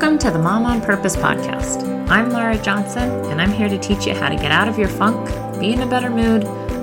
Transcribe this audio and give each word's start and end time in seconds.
Welcome 0.00 0.18
to 0.20 0.30
the 0.30 0.38
Mom 0.38 0.64
on 0.64 0.80
Purpose 0.80 1.16
podcast. 1.16 2.08
I'm 2.08 2.30
Lara 2.30 2.56
Johnson, 2.56 3.10
and 3.32 3.42
I'm 3.42 3.50
here 3.50 3.68
to 3.68 3.76
teach 3.76 4.06
you 4.06 4.14
how 4.14 4.28
to 4.28 4.36
get 4.36 4.52
out 4.52 4.68
of 4.68 4.78
your 4.78 4.86
funk, 4.86 5.28
be 5.58 5.72
in 5.72 5.80
a 5.80 5.86
better 5.86 6.08
mood, 6.08 6.42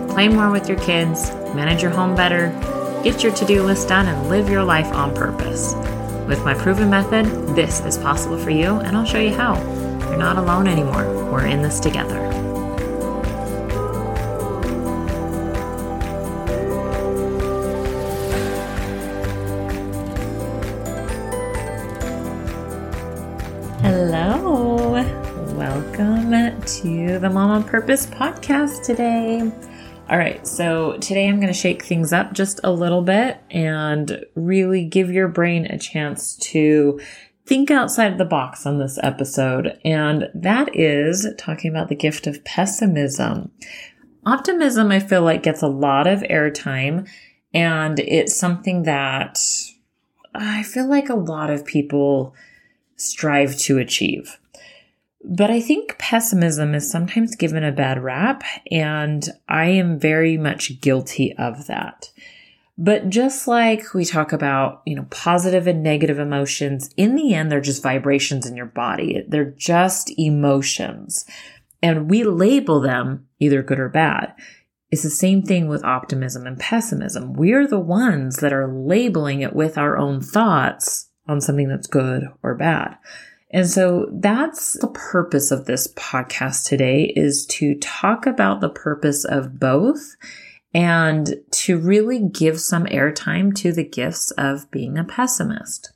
play 0.10 0.28
more 0.28 0.52
with 0.52 0.68
your 0.68 0.78
kids, 0.80 1.32
manage 1.56 1.82
your 1.82 1.92
home 1.92 2.14
better, 2.14 2.50
get 3.06 3.24
your 3.24 3.32
to 3.32 3.46
do 3.46 3.64
list 3.64 3.88
done, 3.88 4.10
and 4.10 4.28
live 4.28 4.50
your 4.50 4.66
life 4.66 4.88
on 4.88 5.16
purpose. 5.16 5.76
With 6.28 6.44
my 6.44 6.56
proven 6.56 6.90
method, 6.90 7.26
this 7.56 7.80
is 7.86 7.98
possible 7.98 8.38
for 8.38 8.50
you, 8.50 8.82
and 8.82 8.98
I'll 8.98 9.06
show 9.06 9.22
you 9.22 9.34
how. 9.34 9.56
You're 10.10 10.18
not 10.18 10.38
alone 10.38 10.68
anymore. 10.68 11.06
We're 11.32 11.46
in 11.46 11.62
this 11.62 11.80
together. 11.80 12.25
The 27.20 27.30
Mom 27.30 27.50
on 27.50 27.64
Purpose 27.64 28.06
podcast 28.06 28.84
today. 28.84 29.40
All 30.10 30.18
right, 30.18 30.46
so 30.46 30.98
today 30.98 31.30
I'm 31.30 31.38
going 31.38 31.48
to 31.48 31.58
shake 31.58 31.86
things 31.86 32.12
up 32.12 32.34
just 32.34 32.60
a 32.64 32.72
little 32.72 33.02
bit 33.02 33.40
and 33.50 34.26
really 34.36 34.84
give 34.84 35.10
your 35.10 35.30
brain 35.30 35.66
a 35.66 35.80
chance 35.80 36.36
to 36.38 37.00
think 37.46 37.72
outside 37.72 38.18
the 38.18 38.26
box 38.26 38.66
on 38.66 38.80
this 38.80 39.00
episode. 39.02 39.80
And 39.86 40.30
that 40.34 40.76
is 40.76 41.26
talking 41.38 41.72
about 41.72 41.88
the 41.88 41.96
gift 41.96 42.28
of 42.28 42.44
pessimism. 42.44 43.52
Optimism, 44.26 44.92
I 44.92 45.00
feel 45.00 45.22
like, 45.22 45.42
gets 45.42 45.62
a 45.62 45.68
lot 45.68 46.08
of 46.08 46.20
airtime, 46.24 47.08
and 47.54 47.98
it's 48.00 48.36
something 48.36 48.84
that 48.84 49.40
I 50.34 50.64
feel 50.64 50.90
like 50.90 51.08
a 51.08 51.16
lot 51.16 51.50
of 51.50 51.66
people 51.66 52.36
strive 52.98 53.58
to 53.60 53.78
achieve. 53.78 54.38
But 55.28 55.50
I 55.50 55.60
think 55.60 55.98
pessimism 55.98 56.76
is 56.76 56.90
sometimes 56.90 57.36
given 57.36 57.64
a 57.64 57.72
bad 57.72 58.04
rap, 58.04 58.44
and 58.70 59.28
I 59.50 59.70
am 59.70 60.00
very 60.00 60.38
much 60.38 60.80
guilty 60.82 61.36
of 61.36 61.66
that. 61.66 62.12
But 62.78 63.10
just 63.10 63.48
like 63.48 63.94
we 63.94 64.06
talk 64.06 64.34
about, 64.34 64.84
you 64.86 64.96
know, 64.96 65.08
positive 65.10 65.66
and 65.66 65.82
negative 65.82 66.20
emotions, 66.20 66.94
in 66.96 67.16
the 67.16 67.34
end, 67.34 67.52
they're 67.52 67.62
just 67.62 67.82
vibrations 67.82 68.46
in 68.46 68.56
your 68.56 68.68
body. 68.68 69.24
They're 69.28 69.46
just 69.52 70.12
emotions. 70.18 71.26
And 71.82 72.10
we 72.10 72.24
label 72.24 72.80
them 72.80 73.28
either 73.40 73.64
good 73.64 73.80
or 73.80 73.90
bad. 73.90 74.36
It's 74.92 75.04
the 75.04 75.10
same 75.10 75.42
thing 75.42 75.68
with 75.68 75.84
optimism 75.84 76.46
and 76.46 76.60
pessimism. 76.60 77.34
We're 77.34 77.66
the 77.66 77.80
ones 77.80 78.38
that 78.38 78.54
are 78.54 78.72
labeling 78.72 79.42
it 79.42 79.56
with 79.56 79.78
our 79.78 79.98
own 79.98 80.22
thoughts 80.22 81.10
on 81.28 81.42
something 81.42 81.68
that's 81.68 81.88
good 81.88 82.26
or 82.44 82.54
bad. 82.56 82.98
And 83.52 83.68
so 83.68 84.10
that's 84.12 84.80
the 84.80 84.88
purpose 84.88 85.52
of 85.52 85.66
this 85.66 85.88
podcast 85.94 86.68
today 86.68 87.14
is 87.16 87.46
to 87.48 87.76
talk 87.76 88.26
about 88.26 88.60
the 88.60 88.70
purpose 88.70 89.24
of 89.24 89.60
both 89.60 90.16
and 90.74 91.36
to 91.52 91.78
really 91.80 92.20
give 92.20 92.60
some 92.60 92.86
airtime 92.86 93.56
to 93.56 93.72
the 93.72 93.84
gifts 93.84 94.32
of 94.32 94.70
being 94.72 94.98
a 94.98 95.04
pessimist. 95.04 95.92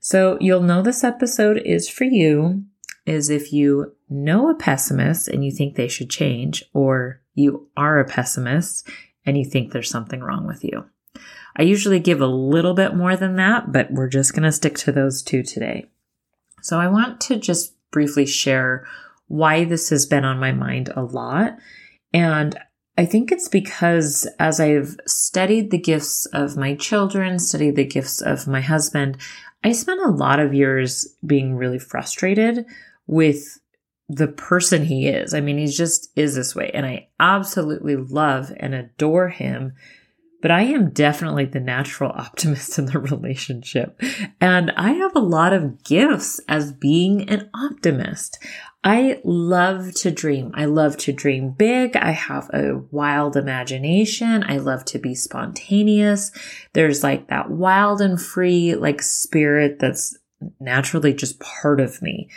So 0.00 0.36
you'll 0.40 0.62
know 0.62 0.82
this 0.82 1.04
episode 1.04 1.58
is 1.58 1.88
for 1.88 2.04
you 2.04 2.64
is 3.06 3.30
if 3.30 3.52
you 3.52 3.94
know 4.10 4.50
a 4.50 4.54
pessimist 4.54 5.28
and 5.28 5.44
you 5.44 5.52
think 5.52 5.76
they 5.76 5.88
should 5.88 6.10
change 6.10 6.64
or 6.72 7.20
you 7.34 7.68
are 7.76 8.00
a 8.00 8.04
pessimist 8.04 8.88
and 9.24 9.38
you 9.38 9.44
think 9.44 9.72
there's 9.72 9.90
something 9.90 10.20
wrong 10.20 10.46
with 10.46 10.64
you. 10.64 10.86
I 11.56 11.62
usually 11.62 12.00
give 12.00 12.20
a 12.20 12.26
little 12.26 12.74
bit 12.74 12.94
more 12.94 13.16
than 13.16 13.36
that, 13.36 13.72
but 13.72 13.90
we're 13.92 14.08
just 14.08 14.32
going 14.32 14.42
to 14.42 14.52
stick 14.52 14.76
to 14.78 14.92
those 14.92 15.22
two 15.22 15.42
today. 15.42 15.86
So 16.66 16.80
I 16.80 16.88
want 16.88 17.20
to 17.20 17.36
just 17.36 17.76
briefly 17.92 18.26
share 18.26 18.88
why 19.28 19.62
this 19.62 19.90
has 19.90 20.04
been 20.04 20.24
on 20.24 20.40
my 20.40 20.50
mind 20.50 20.92
a 20.96 21.02
lot. 21.02 21.58
And 22.12 22.58
I 22.98 23.06
think 23.06 23.30
it's 23.30 23.46
because 23.48 24.26
as 24.40 24.58
I've 24.58 24.96
studied 25.06 25.70
the 25.70 25.78
gifts 25.78 26.26
of 26.32 26.56
my 26.56 26.74
children, 26.74 27.38
studied 27.38 27.76
the 27.76 27.84
gifts 27.84 28.20
of 28.20 28.48
my 28.48 28.60
husband, 28.60 29.18
I 29.62 29.70
spent 29.70 30.00
a 30.00 30.10
lot 30.10 30.40
of 30.40 30.54
years 30.54 31.06
being 31.24 31.54
really 31.54 31.78
frustrated 31.78 32.66
with 33.06 33.60
the 34.08 34.26
person 34.26 34.86
he 34.86 35.06
is. 35.06 35.34
I 35.34 35.40
mean, 35.40 35.58
he 35.58 35.68
just 35.68 36.10
is 36.16 36.34
this 36.34 36.56
way. 36.56 36.72
And 36.74 36.84
I 36.84 37.10
absolutely 37.20 37.94
love 37.94 38.52
and 38.56 38.74
adore 38.74 39.28
him 39.28 39.74
but 40.42 40.50
I 40.50 40.62
am 40.62 40.90
definitely 40.90 41.46
the 41.46 41.60
natural 41.60 42.10
optimist 42.14 42.78
in 42.78 42.86
the 42.86 42.98
relationship. 42.98 44.00
And 44.40 44.70
I 44.72 44.92
have 44.92 45.14
a 45.14 45.20
lot 45.20 45.52
of 45.52 45.82
gifts 45.84 46.40
as 46.48 46.72
being 46.72 47.28
an 47.28 47.50
optimist. 47.54 48.38
I 48.84 49.20
love 49.24 49.92
to 49.94 50.12
dream. 50.12 50.52
I 50.54 50.66
love 50.66 50.96
to 50.98 51.12
dream 51.12 51.50
big. 51.50 51.96
I 51.96 52.12
have 52.12 52.48
a 52.54 52.78
wild 52.92 53.36
imagination. 53.36 54.44
I 54.46 54.58
love 54.58 54.84
to 54.86 55.00
be 55.00 55.14
spontaneous. 55.14 56.30
There's 56.72 57.02
like 57.02 57.26
that 57.28 57.50
wild 57.50 58.00
and 58.00 58.20
free, 58.20 58.76
like 58.76 59.02
spirit 59.02 59.80
that's 59.80 60.16
naturally 60.60 61.14
just 61.14 61.40
part 61.40 61.80
of 61.80 62.00
me. 62.00 62.30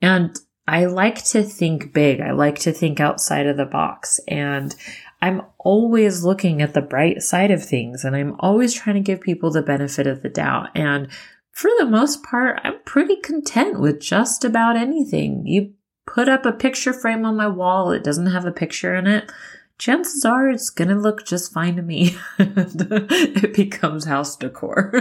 And 0.00 0.34
I 0.66 0.86
like 0.86 1.22
to 1.24 1.42
think 1.42 1.92
big. 1.92 2.20
I 2.20 2.30
like 2.30 2.60
to 2.60 2.72
think 2.72 3.00
outside 3.00 3.46
of 3.46 3.56
the 3.56 3.66
box. 3.66 4.20
And 4.26 4.74
I'm 5.22 5.42
always 5.58 6.24
looking 6.24 6.62
at 6.62 6.74
the 6.74 6.80
bright 6.80 7.22
side 7.22 7.50
of 7.50 7.64
things 7.64 8.04
and 8.04 8.16
I'm 8.16 8.36
always 8.40 8.72
trying 8.72 8.96
to 8.96 9.00
give 9.00 9.20
people 9.20 9.50
the 9.50 9.62
benefit 9.62 10.06
of 10.06 10.22
the 10.22 10.28
doubt. 10.28 10.70
And 10.74 11.08
for 11.52 11.70
the 11.78 11.86
most 11.86 12.22
part, 12.22 12.60
I'm 12.64 12.80
pretty 12.84 13.16
content 13.16 13.80
with 13.80 14.00
just 14.00 14.44
about 14.44 14.76
anything. 14.76 15.46
You 15.46 15.74
put 16.06 16.28
up 16.28 16.46
a 16.46 16.52
picture 16.52 16.92
frame 16.92 17.24
on 17.24 17.36
my 17.36 17.48
wall, 17.48 17.92
it 17.92 18.02
doesn't 18.02 18.26
have 18.26 18.46
a 18.46 18.52
picture 18.52 18.94
in 18.94 19.06
it. 19.06 19.30
Chances 19.78 20.24
are 20.24 20.48
it's 20.50 20.68
gonna 20.70 20.98
look 20.98 21.24
just 21.26 21.52
fine 21.52 21.76
to 21.76 21.82
me. 21.82 22.16
it 22.38 23.54
becomes 23.54 24.04
house 24.04 24.36
decor, 24.36 24.92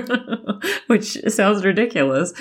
which 0.87 1.17
sounds 1.27 1.65
ridiculous, 1.65 2.33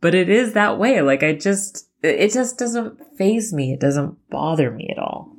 but 0.00 0.14
it 0.14 0.30
is 0.30 0.54
that 0.54 0.78
way. 0.78 1.02
Like 1.02 1.22
I 1.22 1.34
just, 1.34 1.88
it 2.02 2.32
just 2.32 2.58
doesn't 2.58 2.98
faze 3.16 3.52
me. 3.52 3.72
It 3.72 3.80
doesn't 3.80 4.16
bother 4.30 4.70
me 4.70 4.88
at 4.90 4.98
all. 4.98 5.36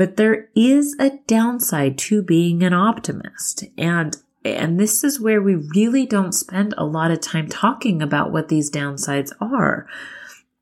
But 0.00 0.16
there 0.16 0.48
is 0.56 0.96
a 0.98 1.18
downside 1.26 1.98
to 1.98 2.22
being 2.22 2.62
an 2.62 2.72
optimist. 2.72 3.64
And 3.76 4.16
and 4.42 4.80
this 4.80 5.04
is 5.04 5.20
where 5.20 5.42
we 5.42 5.56
really 5.56 6.06
don't 6.06 6.32
spend 6.32 6.72
a 6.78 6.86
lot 6.86 7.10
of 7.10 7.20
time 7.20 7.48
talking 7.48 8.00
about 8.00 8.32
what 8.32 8.48
these 8.48 8.70
downsides 8.70 9.30
are. 9.42 9.86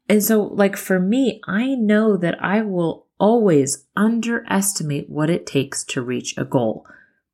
And 0.09 0.25
so, 0.25 0.43
like 0.43 0.77
for 0.77 0.99
me, 0.99 1.41
I 1.47 1.77
know 1.77 2.17
that 2.17 2.43
I 2.43 2.63
will 2.63 3.07
always 3.21 3.87
underestimate 3.95 5.09
what 5.09 5.31
it 5.31 5.47
takes 5.47 5.85
to 5.85 6.03
reach 6.03 6.37
a 6.37 6.45
goal, 6.45 6.85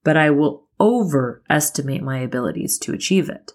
but 0.02 0.18
I 0.18 0.28
will 0.28 0.68
overestimate 0.78 2.02
my 2.02 2.18
abilities 2.18 2.78
to 2.80 2.92
achieve 2.92 3.30
it. 3.30 3.52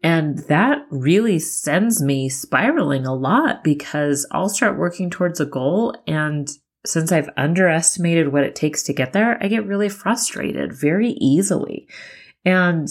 And 0.00 0.38
that 0.46 0.86
really 0.90 1.40
sends 1.40 2.00
me 2.00 2.28
spiraling 2.28 3.04
a 3.04 3.16
lot 3.16 3.64
because 3.64 4.28
I'll 4.30 4.48
start 4.48 4.78
working 4.78 5.10
towards 5.10 5.40
a 5.40 5.44
goal 5.44 5.96
and 6.06 6.48
since 6.84 7.12
I've 7.12 7.30
underestimated 7.36 8.32
what 8.32 8.44
it 8.44 8.54
takes 8.54 8.82
to 8.84 8.92
get 8.92 9.12
there, 9.12 9.42
I 9.42 9.48
get 9.48 9.66
really 9.66 9.88
frustrated 9.88 10.72
very 10.72 11.10
easily. 11.12 11.88
And 12.44 12.88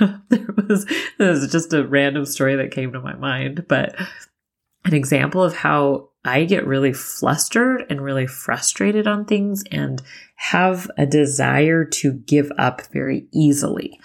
there 0.28 0.54
was, 0.56 0.86
this 1.18 1.38
is 1.42 1.52
just 1.52 1.72
a 1.72 1.86
random 1.86 2.26
story 2.26 2.56
that 2.56 2.72
came 2.72 2.92
to 2.92 3.00
my 3.00 3.14
mind, 3.14 3.66
but 3.68 3.94
an 4.84 4.94
example 4.94 5.42
of 5.42 5.54
how 5.54 6.08
I 6.24 6.44
get 6.44 6.66
really 6.66 6.92
flustered 6.92 7.84
and 7.88 8.00
really 8.00 8.26
frustrated 8.26 9.06
on 9.06 9.24
things 9.24 9.62
and 9.70 10.02
have 10.36 10.90
a 10.96 11.06
desire 11.06 11.84
to 11.84 12.12
give 12.12 12.50
up 12.58 12.82
very 12.92 13.26
easily. 13.32 13.98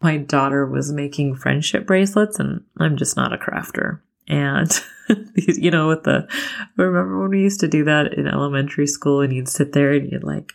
My 0.00 0.16
daughter 0.16 0.66
was 0.66 0.92
making 0.92 1.36
friendship 1.36 1.86
bracelets, 1.86 2.38
and 2.38 2.64
I'm 2.78 2.96
just 2.96 3.16
not 3.16 3.32
a 3.32 3.38
crafter. 3.38 4.00
And, 4.28 4.70
you 5.34 5.70
know, 5.70 5.88
with 5.88 6.04
the, 6.04 6.28
remember 6.76 7.20
when 7.20 7.30
we 7.30 7.40
used 7.40 7.60
to 7.60 7.68
do 7.68 7.84
that 7.84 8.14
in 8.14 8.26
elementary 8.26 8.86
school 8.86 9.20
and 9.20 9.32
you'd 9.32 9.48
sit 9.48 9.72
there 9.72 9.92
and 9.92 10.10
you'd 10.10 10.24
like, 10.24 10.52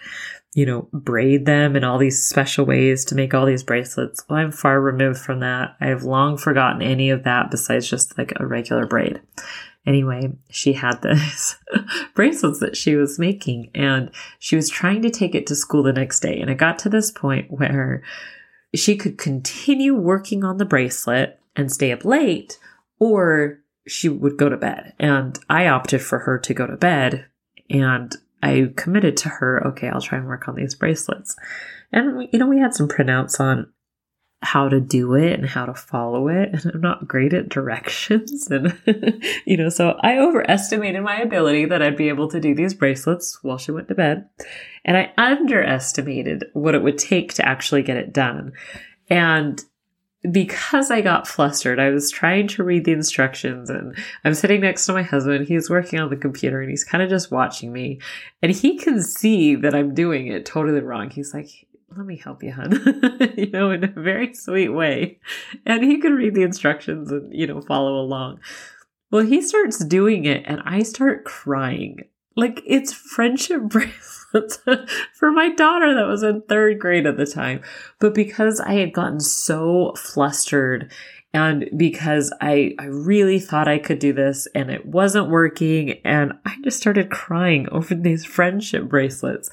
you 0.54 0.66
know, 0.66 0.88
braid 0.92 1.46
them 1.46 1.76
in 1.76 1.84
all 1.84 2.00
these 2.00 2.24
special 2.24 2.66
ways 2.66 3.06
to 3.06 3.16
make 3.16 3.34
all 3.34 3.46
these 3.46 3.64
bracelets. 3.64 4.24
Well, 4.28 4.40
I'm 4.40 4.52
far 4.52 4.82
removed 4.82 5.20
from 5.20 5.42
that. 5.42 5.76
I 5.80 5.88
have 5.88 6.04
long 6.04 6.38
forgotten 6.38 6.82
any 6.82 7.10
of 7.12 7.24
that 7.26 7.52
besides 7.52 7.90
just 7.90 8.18
like 8.18 8.34
a 8.36 8.48
regular 8.48 8.88
braid. 8.88 9.22
Anyway, 9.86 10.32
she 10.50 10.74
had 10.74 11.02
this 11.02 11.56
bracelets 12.16 12.60
that 12.60 12.76
she 12.76 12.96
was 12.96 13.20
making 13.20 13.70
and 13.76 14.10
she 14.40 14.56
was 14.56 14.70
trying 14.70 15.02
to 15.04 15.10
take 15.10 15.36
it 15.36 15.48
to 15.48 15.56
school 15.56 15.84
the 15.84 15.94
next 15.94 16.20
day. 16.22 16.40
And 16.40 16.50
it 16.50 16.56
got 16.58 16.80
to 16.80 16.90
this 16.90 17.12
point 17.12 17.52
where 17.52 18.02
she 18.76 18.96
could 18.96 19.18
continue 19.18 19.96
working 19.96 20.44
on 20.44 20.58
the 20.58 20.66
bracelet 20.66 21.40
and 21.56 21.72
stay 21.72 21.92
up 21.92 22.04
late 22.04 22.58
or 23.00 23.60
she 23.88 24.10
would 24.10 24.38
go 24.38 24.50
to 24.50 24.58
bed. 24.58 24.94
And 25.00 25.40
I 25.50 25.68
opted 25.68 26.02
for 26.02 26.20
her 26.20 26.38
to 26.40 26.54
go 26.54 26.68
to 26.68 26.76
bed 26.76 27.26
and 27.70 28.16
I 28.42 28.72
committed 28.76 29.18
to 29.18 29.30
her, 29.30 29.66
okay, 29.68 29.90
I'll 29.90 30.02
try 30.02 30.18
and 30.18 30.28
work 30.28 30.48
on 30.48 30.56
these 30.56 30.76
bracelets. 30.76 31.36
And, 31.92 32.18
we, 32.18 32.30
you 32.32 32.40
know, 32.40 32.48
we 32.48 32.60
had 32.60 32.74
some 32.74 32.88
printouts 32.88 33.40
on 33.40 33.72
how 34.42 34.70
to 34.70 34.80
do 34.80 35.16
it 35.16 35.34
and 35.34 35.50
how 35.50 35.66
to 35.66 35.74
follow 35.74 36.28
it. 36.28 36.50
And 36.54 36.74
I'm 36.74 36.82
not 36.82 37.08
great 37.08 37.34
at 37.34 37.50
directions. 37.50 38.50
And, 38.52 38.78
you 39.46 39.58
know, 39.58 39.70
so 39.70 39.98
I 40.02 40.20
overestimated 40.20 41.02
my 41.02 41.18
ability 41.18 41.66
that 41.66 41.82
I'd 41.82 41.98
be 41.98 42.10
able 42.10 42.28
to 42.30 42.40
do 42.40 42.54
these 42.54 42.76
bracelets 42.76 43.40
while 43.42 43.58
she 43.58 43.72
went 43.72 43.88
to 43.88 43.96
bed. 43.96 44.30
And 44.86 44.96
I 44.96 45.12
underestimated 45.18 46.46
what 46.54 46.76
it 46.76 46.84
would 46.84 47.00
take 47.00 47.34
to 47.36 47.48
actually 47.48 47.82
get 47.82 47.98
it 47.98 48.14
done. 48.14 48.54
And 49.10 49.64
because 50.32 50.90
I 50.92 51.02
got 51.02 51.28
flustered, 51.28 51.80
I 51.80 51.90
was 51.90 52.12
trying 52.12 52.48
to 52.50 52.64
read 52.64 52.86
the 52.86 52.92
instructions 52.92 53.70
and 53.70 53.96
I'm 54.24 54.34
sitting 54.34 54.62
next 54.62 54.86
to 54.86 54.94
my 54.94 55.04
husband. 55.04 55.48
He's 55.48 55.70
working 55.70 56.00
on 56.00 56.10
the 56.10 56.16
computer 56.16 56.60
and 56.60 56.70
he's 56.70 56.84
kind 56.84 57.04
of 57.04 57.10
just 57.10 57.32
watching 57.32 57.72
me. 57.72 58.00
And 58.42 58.52
he 58.52 58.78
can 58.78 59.02
see 59.02 59.56
that 59.56 59.76
I'm 59.76 59.94
doing 59.94 60.28
it 60.28 60.46
totally 60.46 60.82
wrong. 60.82 61.10
He's 61.10 61.34
like, 61.34 61.50
let 61.96 62.06
me 62.06 62.18
help 62.18 62.44
you, 62.44 62.52
hon, 62.52 62.72
you 63.38 63.50
know, 63.52 63.72
in 63.72 63.84
a 63.84 63.88
very 63.88 64.34
sweet 64.34 64.70
way. 64.70 65.20
And 65.66 65.84
he 65.84 66.00
could 66.00 66.12
read 66.12 66.36
the 66.36 66.44
instructions 66.44 67.12
and, 67.12 67.34
you 67.34 67.48
know, 67.48 67.62
follow 67.62 68.00
along. 68.00 68.40
Well, 69.12 69.26
he 69.26 69.42
starts 69.42 69.84
doing 69.86 70.26
it 70.26 70.44
and 70.46 70.62
I 70.66 70.84
start 70.84 71.24
crying. 71.24 72.00
Like 72.38 72.62
it's 72.66 72.94
friendship 72.94 73.62
bracelets 73.64 74.60
for 75.14 75.32
my 75.32 75.50
daughter 75.54 75.94
that 75.96 76.08
was 76.08 76.24
in 76.24 76.44
third 76.44 76.80
grade 76.80 77.06
at 77.06 77.18
the 77.18 77.26
time. 77.26 77.62
But 78.00 78.14
because 78.14 78.62
I 78.62 78.74
had 78.74 78.94
gotten 78.94 79.20
so 79.20 79.94
flustered 79.98 80.92
and 81.34 81.70
because 81.76 82.32
I, 82.40 82.76
I 82.80 82.86
really 82.86 83.40
thought 83.40 83.68
I 83.68 83.80
could 83.80 84.00
do 84.00 84.14
this 84.14 84.48
and 84.56 84.72
it 84.72 84.86
wasn't 84.86 85.30
working 85.30 86.00
and 86.06 86.34
I 86.46 86.56
just 86.64 86.80
started 86.80 87.10
crying 87.10 87.68
over 87.70 87.94
these 87.94 88.24
friendship 88.24 88.88
bracelets 88.88 89.50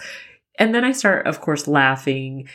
and 0.59 0.75
then 0.75 0.85
I 0.85 0.93
start, 0.93 1.27
of 1.27 1.41
course, 1.41 1.67
laughing. 1.67 2.49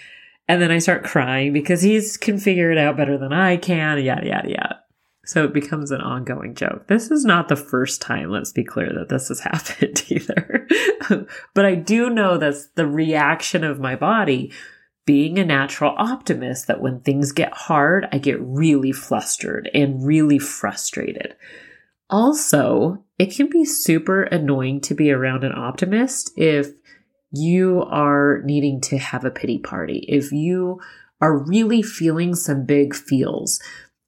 And 0.47 0.61
then 0.61 0.71
I 0.71 0.79
start 0.79 1.03
crying 1.03 1.53
because 1.53 1.81
he's 1.81 2.17
can 2.17 2.39
figure 2.39 2.71
it 2.71 2.77
out 2.77 2.97
better 2.97 3.17
than 3.17 3.33
I 3.33 3.57
can, 3.57 4.03
yada, 4.03 4.25
yada, 4.25 4.49
yada. 4.49 4.83
So 5.29 5.43
it 5.43 5.53
becomes 5.53 5.91
an 5.91 6.01
ongoing 6.01 6.55
joke. 6.55 6.87
This 6.87 7.11
is 7.11 7.23
not 7.23 7.49
the 7.49 7.55
first 7.55 8.01
time, 8.01 8.31
let's 8.31 8.51
be 8.51 8.63
clear, 8.63 8.91
that 8.93 9.09
this 9.09 9.27
has 9.27 9.39
happened 9.41 10.03
either. 10.07 10.67
but 11.53 11.65
I 11.67 11.75
do 11.75 12.09
know 12.09 12.39
that's 12.39 12.65
the 12.69 12.87
reaction 12.87 13.63
of 13.63 13.79
my 13.79 13.95
body 13.95 14.51
being 15.05 15.37
a 15.37 15.45
natural 15.45 15.93
optimist 15.99 16.65
that 16.65 16.81
when 16.81 17.01
things 17.01 17.31
get 17.31 17.53
hard, 17.53 18.07
I 18.11 18.17
get 18.17 18.41
really 18.41 18.91
flustered 18.91 19.69
and 19.71 20.03
really 20.03 20.39
frustrated. 20.39 21.35
Also, 22.09 23.05
it 23.19 23.27
can 23.27 23.51
be 23.51 23.65
super 23.65 24.23
annoying 24.23 24.81
to 24.81 24.95
be 24.95 25.11
around 25.11 25.43
an 25.43 25.53
optimist 25.53 26.31
if 26.37 26.69
you 27.29 27.83
are 27.83 28.41
needing 28.45 28.81
to 28.81 28.97
have 28.97 29.25
a 29.25 29.31
pity 29.31 29.59
party, 29.59 30.05
if 30.07 30.31
you 30.31 30.81
are 31.21 31.37
really 31.37 31.83
feeling 31.83 32.33
some 32.33 32.65
big 32.65 32.95
feels. 32.95 33.61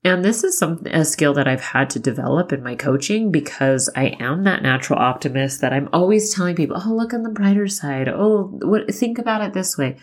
And 0.03 0.25
this 0.25 0.43
is 0.43 0.57
some 0.57 0.81
a 0.87 1.05
skill 1.05 1.33
that 1.35 1.47
I've 1.47 1.61
had 1.61 1.89
to 1.91 1.99
develop 1.99 2.51
in 2.51 2.63
my 2.63 2.75
coaching 2.75 3.31
because 3.31 3.89
I 3.95 4.17
am 4.19 4.43
that 4.45 4.63
natural 4.63 4.99
optimist 4.99 5.61
that 5.61 5.73
I'm 5.73 5.89
always 5.93 6.33
telling 6.33 6.55
people, 6.55 6.81
"Oh, 6.83 6.95
look 6.95 7.13
on 7.13 7.21
the 7.21 7.29
brighter 7.29 7.67
side. 7.67 8.09
Oh, 8.09 8.57
what 8.63 8.91
think 8.93 9.19
about 9.19 9.41
it 9.41 9.53
this 9.53 9.77
way." 9.77 9.97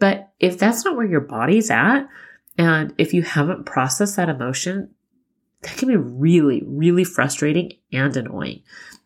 But 0.00 0.30
if 0.40 0.58
that's 0.58 0.84
not 0.84 0.96
where 0.96 1.06
your 1.06 1.20
body's 1.20 1.70
at, 1.70 2.08
and 2.56 2.92
if 2.98 3.14
you 3.14 3.22
haven't 3.22 3.66
processed 3.66 4.16
that 4.16 4.28
emotion, 4.28 4.90
that 5.62 5.76
can 5.76 5.88
be 5.88 5.96
really, 5.96 6.62
really 6.66 7.04
frustrating 7.04 7.72
and 7.92 8.16
annoying. 8.16 8.62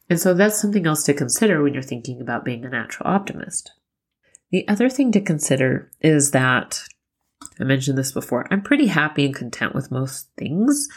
And 0.08 0.18
so 0.18 0.34
that's 0.34 0.60
something 0.60 0.86
else 0.86 1.04
to 1.04 1.14
consider 1.14 1.62
when 1.62 1.74
you're 1.74 1.82
thinking 1.82 2.20
about 2.20 2.44
being 2.44 2.64
a 2.64 2.70
natural 2.70 3.10
optimist. 3.10 3.72
The 4.50 4.66
other 4.68 4.90
thing 4.90 5.12
to 5.12 5.20
consider 5.20 5.90
is 6.00 6.32
that 6.32 6.82
I 7.60 7.64
mentioned 7.64 7.98
this 7.98 8.12
before, 8.12 8.46
I'm 8.50 8.62
pretty 8.62 8.86
happy 8.86 9.26
and 9.26 9.34
content 9.34 9.74
with 9.74 9.90
most 9.90 10.28
things, 10.36 10.88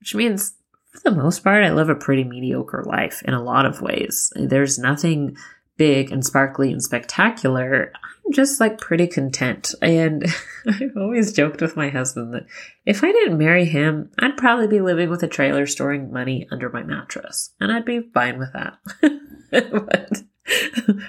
which 0.00 0.14
means 0.14 0.54
for 0.92 1.00
the 1.10 1.16
most 1.16 1.44
part, 1.44 1.64
I 1.64 1.72
live 1.72 1.88
a 1.88 1.94
pretty 1.94 2.24
mediocre 2.24 2.82
life 2.84 3.22
in 3.22 3.34
a 3.34 3.42
lot 3.42 3.66
of 3.66 3.80
ways. 3.80 4.32
There's 4.34 4.78
nothing 4.78 5.36
big 5.76 6.10
and 6.10 6.24
sparkly 6.24 6.72
and 6.72 6.82
spectacular, 6.82 7.92
I'm 8.30 8.34
just 8.34 8.60
like 8.60 8.78
pretty 8.78 9.08
content. 9.08 9.74
And 9.82 10.24
I've 10.66 10.96
always 10.96 11.32
joked 11.32 11.60
with 11.60 11.74
my 11.74 11.88
husband 11.88 12.32
that 12.34 12.46
if 12.86 13.02
I 13.02 13.10
didn't 13.10 13.38
marry 13.38 13.64
him, 13.64 14.10
I'd 14.20 14.36
probably 14.36 14.68
be 14.68 14.80
living 14.80 15.10
with 15.10 15.24
a 15.24 15.28
trailer 15.28 15.66
storing 15.66 16.12
money 16.12 16.46
under 16.52 16.70
my 16.70 16.84
mattress. 16.84 17.50
And 17.58 17.72
I'd 17.72 17.84
be 17.84 18.08
fine 18.14 18.38
with 18.38 18.52
that. 18.52 18.78
but 19.50 20.22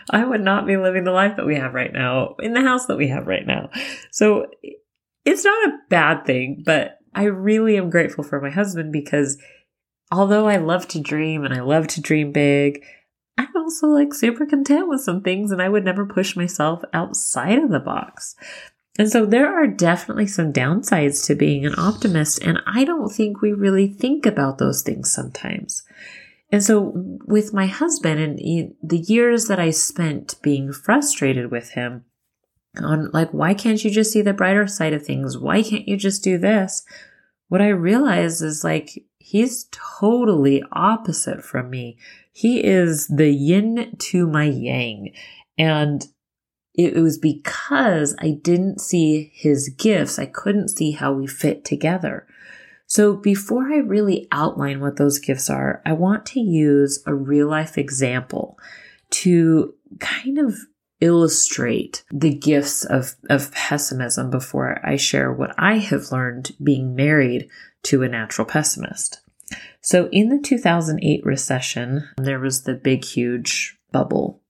I 0.10 0.26
would 0.26 0.42
not 0.42 0.66
be 0.66 0.78
living 0.78 1.04
the 1.04 1.12
life 1.12 1.36
that 1.38 1.46
we 1.46 1.58
have 1.58 1.76
right 1.76 1.94
now 1.94 2.36
in 2.40 2.54
the 2.54 2.62
house 2.62 2.88
that 2.88 2.98
we 2.98 3.10
have 3.10 3.28
right 3.28 3.46
now. 3.46 3.70
So 4.10 4.48
it's 5.26 5.46
not 5.46 5.70
a 5.70 5.78
bad 5.90 6.26
thing, 6.26 6.64
but 6.66 6.98
I 7.14 7.24
really 7.24 7.78
am 7.78 7.90
grateful 7.90 8.24
for 8.24 8.42
my 8.42 8.50
husband 8.50 8.92
because 8.92 9.38
although 10.12 10.48
I 10.48 10.58
love 10.58 10.88
to 10.90 11.00
dream 11.00 11.44
and 11.44 11.54
I 11.54 11.62
love 11.62 11.88
to 11.90 12.02
dream 12.02 12.32
big, 12.32 12.84
I'm 13.38 13.56
also 13.56 13.88
like 13.88 14.14
super 14.14 14.46
content 14.46 14.88
with 14.88 15.02
some 15.02 15.22
things 15.22 15.52
and 15.52 15.62
I 15.62 15.70
would 15.70 15.86
never 15.86 16.06
push 16.06 16.36
myself 16.36 16.84
outside 16.94 17.60
of 17.60 17.70
the 17.70 17.80
box. 17.80 18.36
And 19.00 19.10
so 19.10 19.26
there 19.26 19.48
are 19.48 19.68
definitely 19.68 20.28
some 20.28 20.52
downsides 20.52 21.26
to 21.26 21.36
being 21.36 21.66
an 21.66 21.76
optimist. 21.78 22.44
And 22.44 22.60
I 22.68 22.84
don't 22.84 23.10
think 23.10 23.42
we 23.42 23.54
really 23.54 23.88
think 23.88 24.26
about 24.26 24.58
those 24.58 24.84
things 24.84 25.12
sometimes. 25.12 25.84
And 26.52 26.62
so 26.62 26.92
with 27.26 27.54
my 27.54 27.68
husband 27.68 28.20
and 28.20 28.74
the 28.84 28.98
years 28.98 29.46
that 29.46 29.60
I 29.60 29.72
spent 29.72 30.36
being 30.42 30.74
frustrated 30.74 31.50
with 31.50 31.72
him 31.72 32.04
on 32.78 33.10
like, 33.12 33.32
why 33.32 33.54
can't 33.54 33.84
you 33.84 33.92
just 33.92 34.12
see 34.12 34.22
the 34.22 34.34
brighter 34.34 34.68
side 34.68 34.94
of 34.94 35.06
things? 35.06 35.38
Why 35.38 35.62
can't 35.62 35.88
you 35.88 35.98
just 35.98 36.24
do 36.24 36.38
this? 36.38 36.84
What 37.48 37.62
I 37.62 37.70
realized 37.70 38.42
is 38.42 38.64
like, 38.64 39.06
he's 39.18 39.68
totally 39.72 40.64
opposite 40.72 41.44
from 41.44 41.70
me. 41.70 41.98
He 42.32 42.64
is 42.64 43.08
the 43.08 43.30
yin 43.30 43.96
to 43.98 44.28
my 44.28 44.46
yang. 44.46 45.14
And 45.58 46.08
it 46.74 46.96
was 46.96 47.18
because 47.18 48.16
I 48.20 48.32
didn't 48.42 48.80
see 48.80 49.32
his 49.34 49.70
gifts. 49.70 50.18
I 50.18 50.26
couldn't 50.26 50.70
see 50.70 50.92
how 50.92 51.12
we 51.12 51.28
fit 51.28 51.66
together. 51.66 52.26
So 52.88 53.16
before 53.16 53.72
I 53.72 53.78
really 53.78 54.28
outline 54.32 54.80
what 54.80 54.98
those 54.98 55.20
gifts 55.20 55.50
are, 55.50 55.82
I 55.86 55.94
want 55.94 56.26
to 56.28 56.40
use 56.40 57.04
a 57.06 57.14
real 57.14 57.50
life 57.50 57.78
example 57.78 58.58
to 59.12 59.74
kind 60.00 60.38
of 60.38 60.58
illustrate 61.02 62.04
the 62.12 62.34
gifts 62.34 62.86
of, 62.86 63.16
of 63.30 63.52
pessimism 63.52 64.30
before 64.30 64.80
I 64.84 64.96
share 64.96 65.32
what 65.34 65.54
I 65.58 65.80
have 65.80 66.12
learned 66.12 66.52
being 66.64 66.96
married 66.96 67.50
to 67.84 68.04
a 68.04 68.08
natural 68.08 68.46
pessimist. 68.46 69.20
So 69.82 70.08
in 70.12 70.30
the 70.30 70.40
2008 70.40 71.26
recession, 71.26 72.08
there 72.18 72.40
was 72.40 72.64
the 72.64 72.76
big, 72.76 73.04
huge 73.04 73.78
bubble 73.92 74.42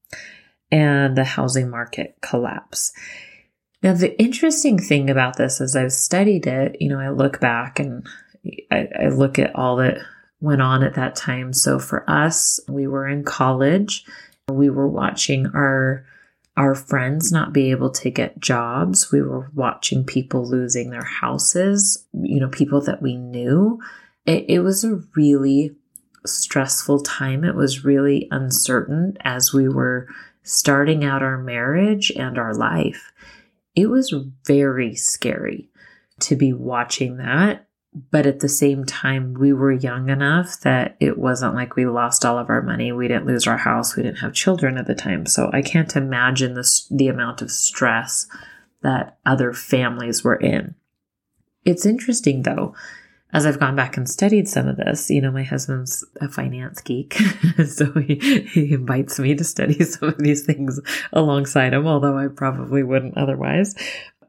and 0.72 1.18
the 1.18 1.24
housing 1.24 1.70
market 1.70 2.18
collapse. 2.22 2.92
Now, 3.82 3.94
the 3.94 4.20
interesting 4.22 4.78
thing 4.78 5.10
about 5.10 5.38
this 5.38 5.60
as 5.60 5.76
I've 5.76 5.94
studied 5.94 6.46
it, 6.46 6.78
you 6.80 6.90
know, 6.90 7.00
I 7.00 7.10
look 7.10 7.40
back 7.40 7.80
and 7.80 8.06
I, 8.70 8.88
I 9.00 9.08
look 9.08 9.40
at 9.40 9.56
all 9.56 9.78
that 9.78 9.98
went 10.40 10.62
on 10.62 10.84
at 10.84 10.96
that 10.96 11.16
time. 11.16 11.54
So 11.54 11.80
for 11.80 12.08
us, 12.10 12.60
we 12.68 12.88
were 12.88 13.08
in 13.08 13.24
college. 13.24 14.06
We 14.50 14.70
were 14.70 14.88
watching 14.88 15.48
our 15.48 16.06
our 16.58 16.76
friends 16.76 17.32
not 17.32 17.54
be 17.54 17.72
able 17.72 17.92
to 17.92 18.10
get 18.10 18.40
jobs. 18.40 19.12
We 19.12 19.22
were 19.22 19.50
watching 19.54 20.04
people 20.04 20.48
losing 20.48 20.90
their 20.90 21.06
houses, 21.06 22.06
you 22.14 22.40
know, 22.40 22.50
people 22.50 22.82
that 22.82 23.02
we 23.02 23.16
knew 23.16 23.80
it, 24.26 24.46
it 24.48 24.60
was 24.60 24.84
a 24.84 25.02
really 25.16 25.76
stressful 26.26 27.02
time. 27.02 27.44
It 27.44 27.56
was 27.56 27.84
really 27.84 28.28
uncertain 28.32 29.18
as 29.22 29.54
we 29.54 29.68
were 29.68 30.08
starting 30.44 31.04
out 31.04 31.24
our 31.24 31.38
marriage 31.38 32.12
and 32.12 32.38
our 32.38 32.54
life. 32.54 33.12
It 33.76 33.88
was 33.88 34.14
very 34.46 34.96
scary 34.96 35.70
to 36.22 36.36
be 36.36 36.54
watching 36.54 37.18
that. 37.18 37.68
But 37.94 38.26
at 38.26 38.40
the 38.40 38.50
same 38.50 38.86
time, 38.86 39.34
we 39.34 39.52
were 39.52 39.72
young 39.72 40.10
enough 40.10 40.62
that 40.62 40.96
it 41.02 41.18
wasn't 41.18 41.56
like 41.56 41.76
we 41.76 41.86
lost 41.86 42.24
all 42.24 42.38
of 42.38 42.50
our 42.50 42.62
money. 42.62 42.94
We 42.94 43.10
didn't 43.10 43.26
lose 43.26 43.48
our 43.48 43.58
house. 43.58 43.98
We 43.98 44.04
didn't 44.04 44.20
have 44.20 44.34
children 44.34 44.78
at 44.78 44.88
the 44.88 44.96
time. 44.96 45.26
So 45.26 45.50
I 45.52 45.62
can't 45.62 45.94
imagine 45.98 46.54
this, 46.54 46.88
the 46.90 47.10
amount 47.10 47.42
of 47.42 47.52
stress 47.52 48.28
that 48.82 49.18
other 49.26 49.52
families 49.52 50.24
were 50.24 50.38
in. 50.38 50.76
It's 51.66 51.86
interesting 51.86 52.44
though, 52.44 52.74
as 53.34 53.46
I've 53.46 53.60
gone 53.60 53.76
back 53.76 53.96
and 53.98 54.10
studied 54.10 54.48
some 54.48 54.68
of 54.68 54.78
this, 54.78 55.10
you 55.10 55.22
know, 55.22 55.32
my 55.32 55.44
husband's 55.44 56.06
a 56.20 56.28
finance 56.28 56.82
geek. 56.82 57.14
so 57.68 57.92
he, 57.94 58.48
he 58.52 58.74
invites 58.74 59.20
me 59.20 59.36
to 59.36 59.44
study 59.44 59.84
some 59.84 60.10
of 60.10 60.18
these 60.18 60.46
things 60.46 60.80
alongside 61.14 61.74
him, 61.74 61.88
although 61.88 62.18
I 62.18 62.28
probably 62.28 62.84
wouldn't 62.84 63.18
otherwise. 63.18 63.76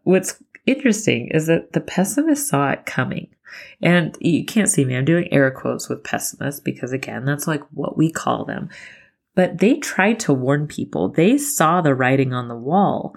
What's 0.03 0.43
interesting 0.67 1.29
is 1.29 1.47
that 1.47 1.73
the 1.73 1.81
pessimists 1.81 2.51
saw 2.51 2.71
it 2.71 2.87
coming. 2.87 3.29
And 3.81 4.17
you 4.21 4.45
can't 4.45 4.69
see 4.69 4.85
me, 4.85 4.97
I'm 4.97 5.05
doing 5.05 5.33
air 5.33 5.51
quotes 5.51 5.89
with 5.89 6.05
pessimists 6.05 6.61
because, 6.61 6.93
again, 6.93 7.25
that's 7.25 7.47
like 7.47 7.63
what 7.71 7.97
we 7.97 8.11
call 8.11 8.45
them. 8.45 8.69
But 9.35 9.59
they 9.59 9.77
tried 9.77 10.21
to 10.21 10.33
warn 10.33 10.67
people, 10.67 11.09
they 11.09 11.39
saw 11.39 11.81
the 11.81 11.95
writing 11.95 12.33
on 12.33 12.49
the 12.49 12.57
wall. 12.57 13.15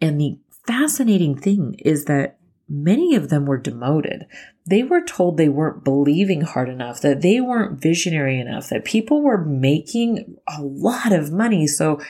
And 0.00 0.20
the 0.20 0.38
fascinating 0.66 1.36
thing 1.36 1.74
is 1.84 2.04
that 2.04 2.38
many 2.68 3.14
of 3.14 3.30
them 3.30 3.46
were 3.46 3.58
demoted. 3.58 4.26
They 4.66 4.82
were 4.82 5.00
told 5.00 5.36
they 5.36 5.48
weren't 5.48 5.82
believing 5.82 6.42
hard 6.42 6.68
enough, 6.68 7.00
that 7.00 7.22
they 7.22 7.40
weren't 7.40 7.80
visionary 7.80 8.38
enough, 8.38 8.68
that 8.68 8.84
people 8.84 9.22
were 9.22 9.44
making 9.44 10.36
a 10.46 10.62
lot 10.62 11.12
of 11.12 11.32
money. 11.32 11.66
So 11.66 12.00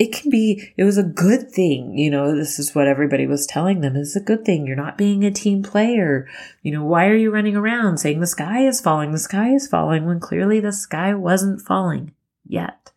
it 0.00 0.14
can 0.14 0.30
be, 0.30 0.72
it 0.78 0.84
was 0.84 0.96
a 0.96 1.02
good 1.02 1.52
thing. 1.52 1.98
You 1.98 2.10
know, 2.10 2.34
this 2.34 2.58
is 2.58 2.74
what 2.74 2.88
everybody 2.88 3.26
was 3.26 3.46
telling 3.46 3.82
them. 3.82 3.96
It's 3.96 4.16
a 4.16 4.20
good 4.20 4.46
thing. 4.46 4.66
You're 4.66 4.74
not 4.74 4.96
being 4.96 5.26
a 5.26 5.30
team 5.30 5.62
player. 5.62 6.26
You 6.62 6.72
know, 6.72 6.84
why 6.86 7.08
are 7.08 7.16
you 7.16 7.30
running 7.30 7.54
around 7.54 7.98
saying 7.98 8.18
the 8.18 8.26
sky 8.26 8.66
is 8.66 8.80
falling? 8.80 9.12
The 9.12 9.18
sky 9.18 9.50
is 9.50 9.68
falling 9.68 10.06
when 10.06 10.18
clearly 10.18 10.58
the 10.58 10.72
sky 10.72 11.12
wasn't 11.12 11.60
falling 11.60 12.14
yet. 12.46 12.92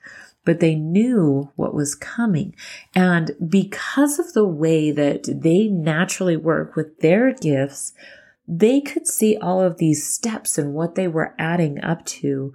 But 0.46 0.62
they 0.62 0.76
knew 0.76 1.52
what 1.58 1.74
was 1.74 1.94
coming. 1.94 2.56
And 2.96 3.32
because 3.50 4.18
of 4.18 4.32
the 4.32 4.48
way 4.48 4.90
that 4.92 5.26
they 5.28 5.68
naturally 5.68 6.38
work 6.38 6.78
with 6.78 7.00
their 7.00 7.34
gifts, 7.34 7.92
they 8.48 8.80
could 8.80 9.10
see 9.10 9.36
all 9.36 9.62
of 9.62 9.78
these 9.78 10.08
steps 10.08 10.58
and 10.58 10.74
what 10.74 10.96
they 10.96 11.10
were 11.10 11.36
adding 11.38 11.84
up 11.84 12.06
to. 12.06 12.54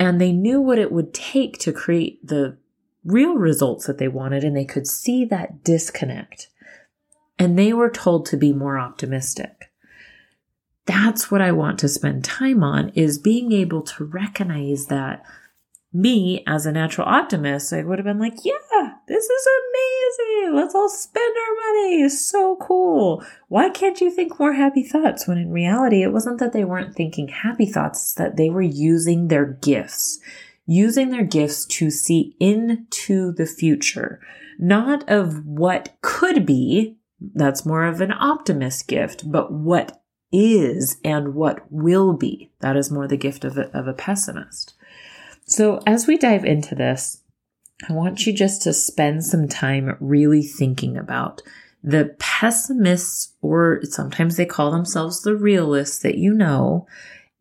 And 0.00 0.20
they 0.20 0.32
knew 0.32 0.60
what 0.60 0.80
it 0.80 0.90
would 0.90 1.14
take 1.14 1.58
to 1.58 1.72
create 1.72 2.26
the 2.26 2.56
real 3.04 3.34
results 3.34 3.86
that 3.86 3.98
they 3.98 4.08
wanted 4.08 4.44
and 4.44 4.56
they 4.56 4.64
could 4.64 4.86
see 4.86 5.24
that 5.26 5.64
disconnect. 5.64 6.48
And 7.38 7.58
they 7.58 7.72
were 7.72 7.90
told 7.90 8.26
to 8.26 8.36
be 8.36 8.52
more 8.52 8.78
optimistic. 8.78 9.70
That's 10.84 11.30
what 11.30 11.40
I 11.40 11.52
want 11.52 11.78
to 11.80 11.88
spend 11.88 12.24
time 12.24 12.62
on 12.62 12.90
is 12.90 13.18
being 13.18 13.52
able 13.52 13.82
to 13.82 14.04
recognize 14.04 14.86
that 14.86 15.24
me 15.92 16.42
as 16.46 16.64
a 16.64 16.72
natural 16.72 17.06
optimist, 17.06 17.72
I 17.72 17.82
would 17.82 17.98
have 17.98 18.06
been 18.06 18.18
like, 18.18 18.44
yeah, 18.44 18.94
this 19.06 19.24
is 19.24 19.48
amazing. 19.60 20.56
Let's 20.56 20.74
all 20.74 20.88
spend 20.88 21.36
our 21.36 21.72
money. 21.72 22.02
It's 22.02 22.20
so 22.20 22.56
cool. 22.56 23.24
Why 23.48 23.68
can't 23.68 24.00
you 24.00 24.10
think 24.10 24.38
more 24.38 24.54
happy 24.54 24.82
thoughts? 24.82 25.28
When 25.28 25.38
in 25.38 25.52
reality, 25.52 26.02
it 26.02 26.12
wasn't 26.12 26.38
that 26.40 26.52
they 26.52 26.64
weren't 26.64 26.94
thinking 26.94 27.28
happy 27.28 27.66
thoughts, 27.66 28.14
that 28.14 28.36
they 28.36 28.48
were 28.48 28.62
using 28.62 29.28
their 29.28 29.46
gifts 29.46 30.18
using 30.66 31.10
their 31.10 31.24
gifts 31.24 31.64
to 31.66 31.90
see 31.90 32.36
into 32.38 33.32
the 33.32 33.46
future, 33.46 34.20
not 34.58 35.08
of 35.08 35.44
what 35.46 35.94
could 36.00 36.46
be. 36.46 36.96
That's 37.20 37.66
more 37.66 37.84
of 37.84 38.00
an 38.00 38.12
optimist 38.12 38.88
gift, 38.88 39.30
but 39.30 39.52
what 39.52 40.02
is 40.32 40.96
and 41.04 41.34
what 41.34 41.60
will 41.70 42.14
be. 42.14 42.50
That 42.60 42.76
is 42.76 42.90
more 42.90 43.06
the 43.06 43.16
gift 43.16 43.44
of 43.44 43.58
a, 43.58 43.76
of 43.76 43.86
a 43.86 43.92
pessimist. 43.92 44.74
So 45.44 45.80
as 45.86 46.06
we 46.06 46.16
dive 46.16 46.44
into 46.44 46.74
this, 46.74 47.22
I 47.88 47.92
want 47.92 48.26
you 48.26 48.32
just 48.32 48.62
to 48.62 48.72
spend 48.72 49.24
some 49.24 49.48
time 49.48 49.96
really 50.00 50.42
thinking 50.42 50.96
about 50.96 51.42
the 51.82 52.14
pessimists, 52.18 53.34
or 53.42 53.80
sometimes 53.82 54.36
they 54.36 54.46
call 54.46 54.70
themselves 54.70 55.22
the 55.22 55.34
realists 55.34 55.98
that 56.00 56.16
you 56.16 56.32
know, 56.32 56.86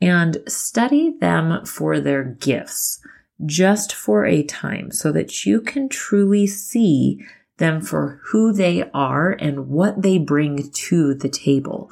and 0.01 0.37
study 0.47 1.15
them 1.19 1.65
for 1.65 1.99
their 1.99 2.23
gifts 2.23 2.99
just 3.45 3.93
for 3.93 4.25
a 4.25 4.43
time 4.43 4.91
so 4.91 5.11
that 5.11 5.45
you 5.45 5.61
can 5.61 5.89
truly 5.89 6.47
see 6.47 7.23
them 7.57 7.81
for 7.81 8.19
who 8.25 8.51
they 8.51 8.89
are 8.91 9.31
and 9.31 9.67
what 9.67 10.01
they 10.01 10.17
bring 10.17 10.71
to 10.71 11.13
the 11.13 11.29
table. 11.29 11.89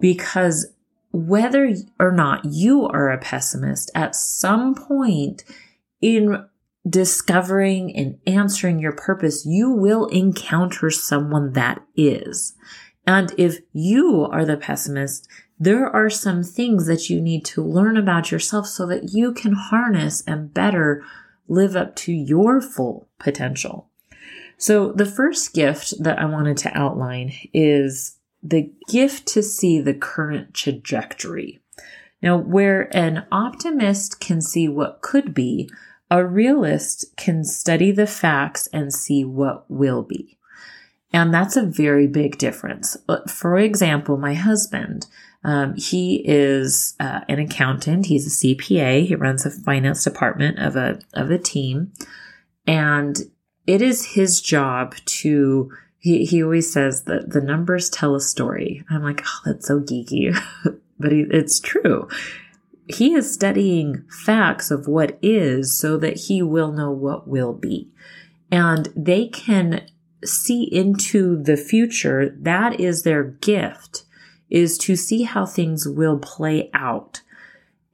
Because 0.00 0.66
whether 1.12 1.74
or 1.98 2.12
not 2.12 2.44
you 2.44 2.86
are 2.86 3.10
a 3.10 3.18
pessimist, 3.18 3.90
at 3.94 4.14
some 4.14 4.74
point 4.74 5.44
in 6.00 6.44
discovering 6.88 7.94
and 7.96 8.18
answering 8.26 8.78
your 8.78 8.92
purpose, 8.92 9.44
you 9.46 9.70
will 9.70 10.06
encounter 10.06 10.90
someone 10.90 11.52
that 11.52 11.82
is. 11.96 12.54
And 13.06 13.32
if 13.38 13.58
you 13.72 14.28
are 14.30 14.44
the 14.44 14.56
pessimist, 14.56 15.28
there 15.58 15.88
are 15.88 16.10
some 16.10 16.42
things 16.42 16.86
that 16.86 17.08
you 17.08 17.20
need 17.20 17.44
to 17.46 17.62
learn 17.62 17.96
about 17.96 18.30
yourself 18.30 18.66
so 18.66 18.86
that 18.86 19.12
you 19.12 19.32
can 19.32 19.52
harness 19.52 20.22
and 20.26 20.52
better 20.52 21.04
live 21.48 21.76
up 21.76 21.96
to 21.96 22.12
your 22.12 22.60
full 22.60 23.08
potential. 23.18 23.88
So 24.58 24.92
the 24.92 25.06
first 25.06 25.54
gift 25.54 25.94
that 26.02 26.18
I 26.18 26.24
wanted 26.26 26.56
to 26.58 26.76
outline 26.76 27.32
is 27.52 28.16
the 28.42 28.70
gift 28.88 29.26
to 29.28 29.42
see 29.42 29.80
the 29.80 29.94
current 29.94 30.54
trajectory. 30.54 31.60
Now, 32.22 32.36
where 32.36 32.94
an 32.96 33.26
optimist 33.30 34.20
can 34.20 34.40
see 34.40 34.68
what 34.68 35.02
could 35.02 35.34
be, 35.34 35.70
a 36.10 36.24
realist 36.24 37.16
can 37.16 37.44
study 37.44 37.90
the 37.92 38.06
facts 38.06 38.68
and 38.72 38.92
see 38.92 39.24
what 39.24 39.70
will 39.70 40.02
be. 40.02 40.38
And 41.12 41.32
that's 41.32 41.56
a 41.56 41.66
very 41.66 42.06
big 42.06 42.38
difference. 42.38 42.96
Uh, 43.08 43.26
for 43.26 43.58
example, 43.58 44.16
my 44.16 44.34
husband, 44.34 45.06
um, 45.46 45.76
he 45.76 46.22
is 46.24 46.96
uh, 46.98 47.20
an 47.28 47.38
accountant. 47.38 48.06
He's 48.06 48.26
a 48.26 48.46
CPA. 48.46 49.06
He 49.06 49.14
runs 49.14 49.46
a 49.46 49.50
finance 49.50 50.02
department 50.02 50.58
of 50.58 50.74
a 50.74 50.98
of 51.14 51.30
a 51.30 51.38
team, 51.38 51.92
and 52.66 53.16
it 53.64 53.80
is 53.80 54.14
his 54.14 54.40
job 54.40 54.96
to. 55.06 55.70
He 56.00 56.24
he 56.24 56.42
always 56.42 56.72
says 56.72 57.04
that 57.04 57.30
the 57.30 57.40
numbers 57.40 57.88
tell 57.88 58.16
a 58.16 58.20
story. 58.20 58.84
I'm 58.90 59.04
like, 59.04 59.22
oh, 59.24 59.40
that's 59.44 59.68
so 59.68 59.78
geeky, 59.78 60.36
but 60.98 61.12
he, 61.12 61.24
it's 61.30 61.60
true. 61.60 62.08
He 62.88 63.14
is 63.14 63.32
studying 63.32 64.04
facts 64.08 64.72
of 64.72 64.88
what 64.88 65.16
is 65.22 65.78
so 65.78 65.96
that 65.98 66.16
he 66.22 66.42
will 66.42 66.72
know 66.72 66.90
what 66.90 67.28
will 67.28 67.52
be, 67.52 67.88
and 68.50 68.88
they 68.96 69.28
can 69.28 69.86
see 70.24 70.64
into 70.64 71.40
the 71.40 71.56
future. 71.56 72.34
That 72.36 72.80
is 72.80 73.04
their 73.04 73.22
gift 73.22 74.05
is 74.50 74.78
to 74.78 74.96
see 74.96 75.22
how 75.22 75.46
things 75.46 75.88
will 75.88 76.18
play 76.18 76.70
out. 76.72 77.22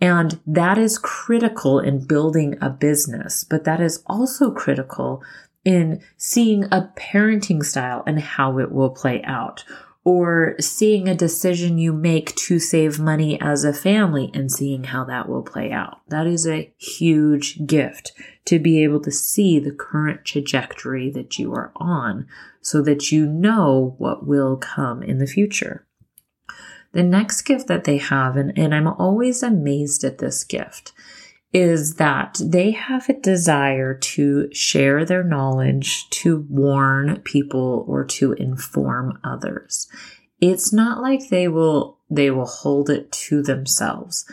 And 0.00 0.40
that 0.46 0.78
is 0.78 0.98
critical 0.98 1.78
in 1.78 2.06
building 2.06 2.58
a 2.60 2.68
business, 2.68 3.44
but 3.44 3.64
that 3.64 3.80
is 3.80 4.02
also 4.06 4.50
critical 4.50 5.22
in 5.64 6.02
seeing 6.16 6.64
a 6.64 6.90
parenting 6.96 7.64
style 7.64 8.02
and 8.06 8.18
how 8.18 8.58
it 8.58 8.72
will 8.72 8.90
play 8.90 9.22
out, 9.22 9.64
or 10.04 10.56
seeing 10.58 11.08
a 11.08 11.14
decision 11.14 11.78
you 11.78 11.92
make 11.92 12.34
to 12.34 12.58
save 12.58 12.98
money 12.98 13.40
as 13.40 13.62
a 13.62 13.72
family 13.72 14.28
and 14.34 14.50
seeing 14.50 14.82
how 14.82 15.04
that 15.04 15.28
will 15.28 15.42
play 15.42 15.70
out. 15.70 16.00
That 16.08 16.26
is 16.26 16.48
a 16.48 16.72
huge 16.78 17.64
gift 17.64 18.10
to 18.46 18.58
be 18.58 18.82
able 18.82 19.00
to 19.02 19.12
see 19.12 19.60
the 19.60 19.70
current 19.70 20.24
trajectory 20.24 21.10
that 21.10 21.38
you 21.38 21.54
are 21.54 21.70
on 21.76 22.26
so 22.60 22.82
that 22.82 23.12
you 23.12 23.24
know 23.26 23.94
what 23.98 24.26
will 24.26 24.56
come 24.56 25.04
in 25.04 25.18
the 25.18 25.28
future. 25.28 25.86
The 26.92 27.02
next 27.02 27.42
gift 27.42 27.68
that 27.68 27.84
they 27.84 27.98
have, 27.98 28.36
and, 28.36 28.56
and 28.58 28.74
I'm 28.74 28.86
always 28.86 29.42
amazed 29.42 30.04
at 30.04 30.18
this 30.18 30.44
gift, 30.44 30.92
is 31.52 31.96
that 31.96 32.40
they 32.42 32.70
have 32.70 33.08
a 33.08 33.20
desire 33.20 33.94
to 33.94 34.52
share 34.52 35.04
their 35.04 35.24
knowledge, 35.24 36.08
to 36.10 36.46
warn 36.48 37.20
people, 37.20 37.84
or 37.86 38.04
to 38.04 38.32
inform 38.32 39.18
others. 39.22 39.88
It's 40.40 40.72
not 40.72 41.00
like 41.00 41.28
they 41.28 41.48
will 41.48 41.98
they 42.10 42.30
will 42.30 42.46
hold 42.46 42.90
it 42.90 43.10
to 43.12 43.42
themselves. 43.42 44.30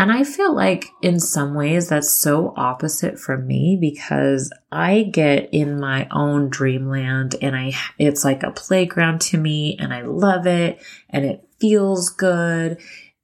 And 0.00 0.12
I 0.12 0.22
feel 0.22 0.54
like 0.54 0.90
in 1.02 1.18
some 1.18 1.54
ways 1.54 1.88
that's 1.88 2.10
so 2.10 2.54
opposite 2.56 3.18
from 3.18 3.46
me 3.46 3.76
because 3.80 4.52
I 4.70 5.02
get 5.02 5.48
in 5.52 5.80
my 5.80 6.06
own 6.10 6.50
dreamland 6.50 7.34
and 7.42 7.56
I 7.56 7.72
it's 7.98 8.24
like 8.24 8.42
a 8.42 8.52
playground 8.52 9.20
to 9.22 9.38
me 9.38 9.76
and 9.78 9.92
I 9.92 10.02
love 10.02 10.46
it 10.46 10.80
and 11.10 11.24
it 11.24 11.47
feels 11.60 12.10
good 12.10 12.78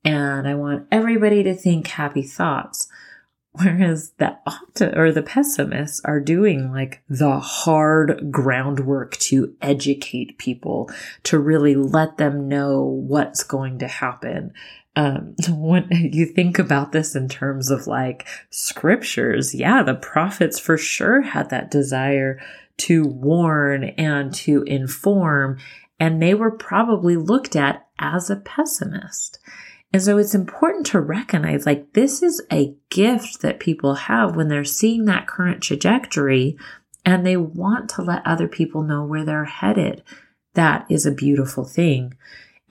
and 0.05 0.47
I 0.47 0.55
want 0.55 0.87
everybody 0.93 1.43
to 1.45 1.55
think 1.55 1.87
happy 1.87 2.23
thoughts. 2.23 2.89
Whereas 3.53 4.13
the 4.19 4.37
opti- 4.49 4.97
or 4.97 5.13
the 5.13 5.23
pessimists 5.23 6.01
are 6.05 6.19
doing 6.19 6.73
like 6.73 7.03
the 7.09 7.39
hard 7.39 8.33
groundwork 8.33 9.17
to 9.19 9.55
educate 9.63 10.39
people, 10.39 10.91
to 11.23 11.39
really 11.39 11.77
let 11.77 12.17
them 12.17 12.49
know 12.49 12.83
what's 12.83 13.45
going 13.45 13.79
to 13.79 13.87
happen. 13.87 14.53
Um, 14.97 15.37
when 15.49 15.87
you 15.91 16.27
think 16.27 16.59
about 16.59 16.91
this 16.91 17.15
in 17.15 17.29
terms 17.29 17.71
of 17.71 17.87
like 17.87 18.27
scriptures, 18.51 19.55
yeah, 19.55 19.85
the 19.85 19.95
prophets 19.95 20.59
for 20.59 20.77
sure 20.77 21.23
had 21.23 21.51
that 21.51 21.71
desire 21.71 22.41
to 22.77 23.07
warn 23.07 23.85
and 23.85 24.35
to 24.35 24.65
inform 24.65 25.59
and 26.01 26.21
they 26.21 26.35
were 26.35 26.51
probably 26.51 27.17
looked 27.17 27.57
at 27.57 27.84
as 27.99 28.31
a 28.31 28.37
pessimist. 28.37 29.39
And 29.93 30.03
so 30.03 30.19
it's 30.19 30.35
important 30.35 30.87
to 30.87 31.01
recognize 31.01 31.67
like 31.67 31.93
this 31.93 32.23
is 32.23 32.43
a 32.53 32.75
gift 32.91 33.43
that 33.43 33.61
people 33.61 33.95
have 33.95 34.35
when 34.35 34.49
they're 34.49 34.65
seeing 34.65 35.05
that 35.05 35.29
current 35.29 35.63
trajectory 35.63 36.57
and 37.05 37.25
they 37.25 37.37
want 37.37 37.91
to 37.91 38.03
let 38.03 38.27
other 38.27 38.49
people 38.49 38.83
know 38.83 39.05
where 39.05 39.25
they're 39.25 39.45
headed. 39.45 40.03
That 40.55 40.87
is 40.91 41.07
a 41.07 41.13
beautiful 41.13 41.65
thing. 41.65 42.15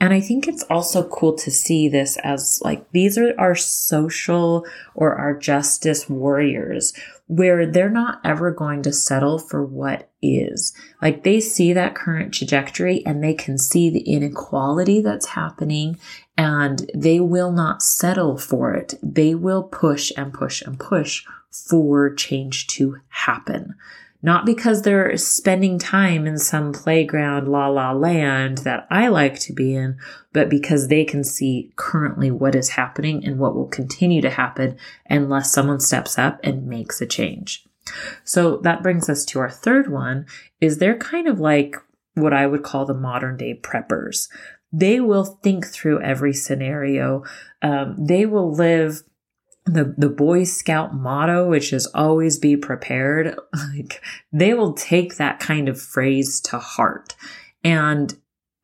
And 0.00 0.12
I 0.12 0.20
think 0.20 0.46
it's 0.46 0.64
also 0.64 1.08
cool 1.08 1.34
to 1.36 1.50
see 1.50 1.88
this 1.88 2.18
as 2.18 2.60
like 2.62 2.90
these 2.90 3.16
are 3.16 3.32
our 3.38 3.54
social 3.54 4.66
or 4.94 5.14
our 5.14 5.34
justice 5.34 6.10
warriors 6.10 6.92
where 7.26 7.66
they're 7.66 7.90
not 7.90 8.20
ever 8.24 8.50
going 8.50 8.82
to 8.82 8.92
settle 8.92 9.38
for 9.38 9.64
what 9.64 10.10
is. 10.20 10.74
Like 11.00 11.24
they 11.24 11.40
see 11.40 11.72
that 11.72 11.94
current 11.94 12.34
trajectory 12.34 13.04
and 13.06 13.22
they 13.22 13.34
can 13.34 13.56
see 13.56 13.90
the 13.90 14.00
inequality 14.00 15.00
that's 15.00 15.26
happening 15.26 15.98
and 16.36 16.90
they 16.94 17.20
will 17.20 17.52
not 17.52 17.82
settle 17.82 18.36
for 18.36 18.74
it. 18.74 18.94
They 19.02 19.34
will 19.34 19.62
push 19.62 20.12
and 20.16 20.34
push 20.34 20.60
and 20.62 20.78
push 20.78 21.24
for 21.50 22.12
change 22.12 22.66
to 22.66 22.98
happen. 23.08 23.74
Not 24.24 24.46
because 24.46 24.80
they're 24.80 25.18
spending 25.18 25.78
time 25.78 26.26
in 26.26 26.38
some 26.38 26.72
playground 26.72 27.46
la 27.46 27.68
la 27.68 27.92
land 27.92 28.56
that 28.58 28.86
I 28.90 29.08
like 29.08 29.38
to 29.40 29.52
be 29.52 29.74
in, 29.74 29.98
but 30.32 30.48
because 30.48 30.88
they 30.88 31.04
can 31.04 31.22
see 31.22 31.74
currently 31.76 32.30
what 32.30 32.54
is 32.54 32.70
happening 32.70 33.22
and 33.22 33.38
what 33.38 33.54
will 33.54 33.68
continue 33.68 34.22
to 34.22 34.30
happen 34.30 34.78
unless 35.10 35.52
someone 35.52 35.78
steps 35.78 36.18
up 36.18 36.40
and 36.42 36.66
makes 36.66 37.02
a 37.02 37.06
change. 37.06 37.66
So 38.24 38.56
that 38.62 38.82
brings 38.82 39.10
us 39.10 39.26
to 39.26 39.40
our 39.40 39.50
third 39.50 39.92
one 39.92 40.24
is 40.58 40.78
they're 40.78 40.96
kind 40.96 41.28
of 41.28 41.38
like 41.38 41.76
what 42.14 42.32
I 42.32 42.46
would 42.46 42.62
call 42.62 42.86
the 42.86 42.94
modern 42.94 43.36
day 43.36 43.60
preppers. 43.62 44.28
They 44.72 45.00
will 45.00 45.26
think 45.26 45.66
through 45.66 46.00
every 46.00 46.32
scenario. 46.32 47.24
Um, 47.60 47.94
they 47.98 48.24
will 48.24 48.50
live 48.50 49.02
the 49.66 49.94
the 49.96 50.10
Boy 50.10 50.44
Scout 50.44 50.94
motto, 50.94 51.48
which 51.48 51.72
is 51.72 51.86
always 51.88 52.38
be 52.38 52.56
prepared, 52.56 53.38
like 53.54 54.02
they 54.32 54.54
will 54.54 54.74
take 54.74 55.16
that 55.16 55.40
kind 55.40 55.68
of 55.68 55.80
phrase 55.80 56.40
to 56.42 56.58
heart. 56.58 57.14
And 57.62 58.14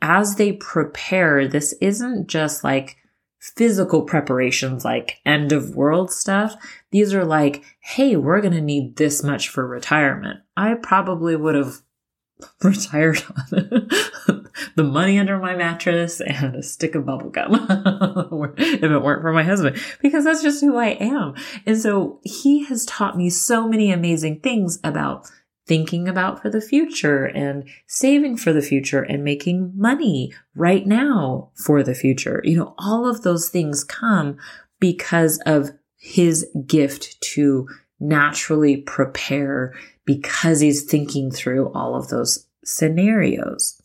as 0.02 0.36
they 0.36 0.52
prepare, 0.52 1.48
this 1.48 1.74
isn't 1.80 2.28
just 2.28 2.64
like 2.64 2.96
physical 3.40 4.02
preparations 4.02 4.84
like 4.84 5.20
end 5.24 5.52
of 5.52 5.74
world 5.74 6.10
stuff. 6.10 6.54
These 6.90 7.14
are 7.14 7.24
like, 7.24 7.64
hey, 7.80 8.16
we're 8.16 8.42
going 8.42 8.52
to 8.52 8.60
need 8.60 8.96
this 8.96 9.22
much 9.22 9.48
for 9.48 9.66
retirement. 9.66 10.40
I 10.56 10.74
probably 10.74 11.36
would 11.36 11.54
have 11.54 11.76
retired 12.62 13.22
on 13.52 14.39
the 14.76 14.84
money 14.84 15.18
under 15.18 15.38
my 15.38 15.54
mattress 15.54 16.20
and 16.20 16.56
a 16.56 16.62
stick 16.62 16.94
of 16.94 17.06
bubble 17.06 17.30
gum 17.30 17.54
if 18.58 18.82
it 18.82 19.02
weren't 19.02 19.22
for 19.22 19.32
my 19.32 19.42
husband 19.42 19.80
because 20.00 20.24
that's 20.24 20.42
just 20.42 20.60
who 20.60 20.76
I 20.76 20.90
am. 21.00 21.34
And 21.66 21.78
so 21.78 22.20
he 22.22 22.64
has 22.64 22.84
taught 22.84 23.16
me 23.16 23.30
so 23.30 23.68
many 23.68 23.90
amazing 23.90 24.40
things 24.40 24.78
about 24.84 25.30
thinking 25.66 26.08
about 26.08 26.42
for 26.42 26.50
the 26.50 26.60
future 26.60 27.26
and 27.26 27.68
saving 27.86 28.36
for 28.36 28.52
the 28.52 28.62
future 28.62 29.02
and 29.02 29.22
making 29.22 29.72
money 29.76 30.32
right 30.56 30.84
now 30.84 31.50
for 31.64 31.82
the 31.82 31.94
future. 31.94 32.40
You 32.42 32.56
know, 32.56 32.74
all 32.76 33.08
of 33.08 33.22
those 33.22 33.48
things 33.48 33.84
come 33.84 34.36
because 34.80 35.38
of 35.46 35.70
his 35.96 36.48
gift 36.66 37.20
to 37.20 37.68
naturally 38.00 38.78
prepare 38.78 39.74
because 40.04 40.58
he's 40.58 40.82
thinking 40.82 41.30
through 41.30 41.70
all 41.72 41.94
of 41.94 42.08
those 42.08 42.46
scenarios. 42.64 43.79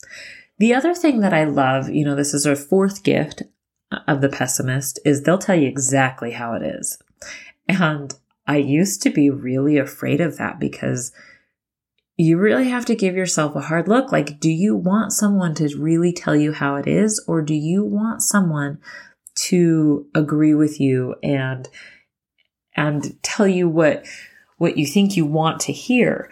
The 0.58 0.74
other 0.74 0.94
thing 0.94 1.20
that 1.20 1.34
I 1.34 1.44
love, 1.44 1.90
you 1.90 2.06
know, 2.06 2.16
this 2.16 2.34
is 2.34 2.48
our 2.48 2.56
fourth 2.56 3.04
gift 3.04 3.44
of 4.08 4.22
the 4.22 4.30
pessimist, 4.30 5.00
is 5.06 5.24
they'll 5.24 5.38
tell 5.38 5.56
you 5.56 5.68
exactly 5.68 6.32
how 6.32 6.54
it 6.54 6.64
is. 6.64 6.98
And 7.68 8.14
I 8.48 8.58
used 8.58 9.02
to 9.04 9.10
be 9.10 9.30
really 9.30 9.78
afraid 9.78 10.22
of 10.22 10.38
that 10.38 10.60
because 10.60 11.12
you 12.18 12.38
really 12.38 12.70
have 12.70 12.86
to 12.86 12.96
give 12.96 13.16
yourself 13.16 13.56
a 13.56 13.62
hard 13.62 13.88
look. 13.88 14.12
Like, 14.12 14.40
do 14.40 14.50
you 14.50 14.76
want 14.76 15.12
someone 15.12 15.54
to 15.56 15.76
really 15.78 16.14
tell 16.14 16.36
you 16.36 16.54
how 16.54 16.76
it 16.76 16.88
is, 16.88 17.24
or 17.28 17.42
do 17.42 17.54
you 17.54 17.84
want 17.84 18.22
someone 18.22 18.80
to 19.36 20.08
agree 20.16 20.54
with 20.54 20.80
you 20.80 21.16
and 21.22 21.68
and 22.78 23.22
tell 23.22 23.48
you 23.48 23.68
what 23.68 24.06
what 24.58 24.78
you 24.78 24.86
think 24.86 25.18
you 25.18 25.26
want 25.26 25.60
to 25.62 25.74
hear? 25.74 26.32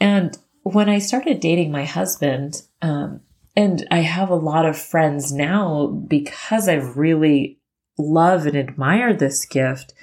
And 0.00 0.36
when 0.62 0.88
I 0.88 0.98
started 0.98 1.40
dating 1.40 1.70
my 1.70 1.84
husband, 1.84 2.62
um, 2.80 3.20
and 3.58 3.84
I 3.90 4.02
have 4.02 4.30
a 4.30 4.36
lot 4.36 4.66
of 4.66 4.78
friends 4.78 5.32
now 5.32 5.88
because 5.88 6.68
I've 6.68 6.96
really 6.96 7.58
love 7.98 8.46
and 8.46 8.56
admire 8.56 9.12
this 9.12 9.44
gift. 9.46 9.94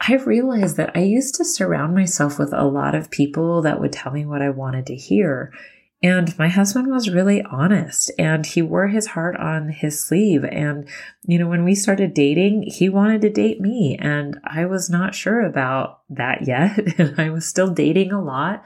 I 0.00 0.14
realized 0.14 0.76
that 0.76 0.92
I 0.94 1.00
used 1.00 1.34
to 1.34 1.44
surround 1.44 1.96
myself 1.96 2.38
with 2.38 2.52
a 2.52 2.66
lot 2.66 2.94
of 2.94 3.10
people 3.10 3.60
that 3.62 3.80
would 3.80 3.90
tell 3.90 4.12
me 4.12 4.24
what 4.24 4.40
I 4.40 4.50
wanted 4.50 4.86
to 4.86 4.94
hear. 4.94 5.52
And 6.00 6.38
my 6.38 6.46
husband 6.46 6.86
was 6.92 7.10
really 7.10 7.42
honest 7.42 8.12
and 8.16 8.46
he 8.46 8.62
wore 8.62 8.86
his 8.86 9.08
heart 9.08 9.34
on 9.36 9.70
his 9.70 10.00
sleeve. 10.00 10.44
And, 10.44 10.88
you 11.24 11.40
know, 11.40 11.48
when 11.48 11.64
we 11.64 11.74
started 11.74 12.14
dating, 12.14 12.70
he 12.70 12.88
wanted 12.88 13.20
to 13.22 13.30
date 13.30 13.60
me 13.60 13.98
and 14.00 14.38
I 14.44 14.66
was 14.66 14.88
not 14.88 15.16
sure 15.16 15.40
about 15.40 16.02
that 16.08 16.46
yet. 16.46 16.78
And 17.00 17.20
I 17.20 17.30
was 17.30 17.46
still 17.46 17.74
dating 17.74 18.12
a 18.12 18.22
lot. 18.22 18.62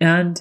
And 0.00 0.40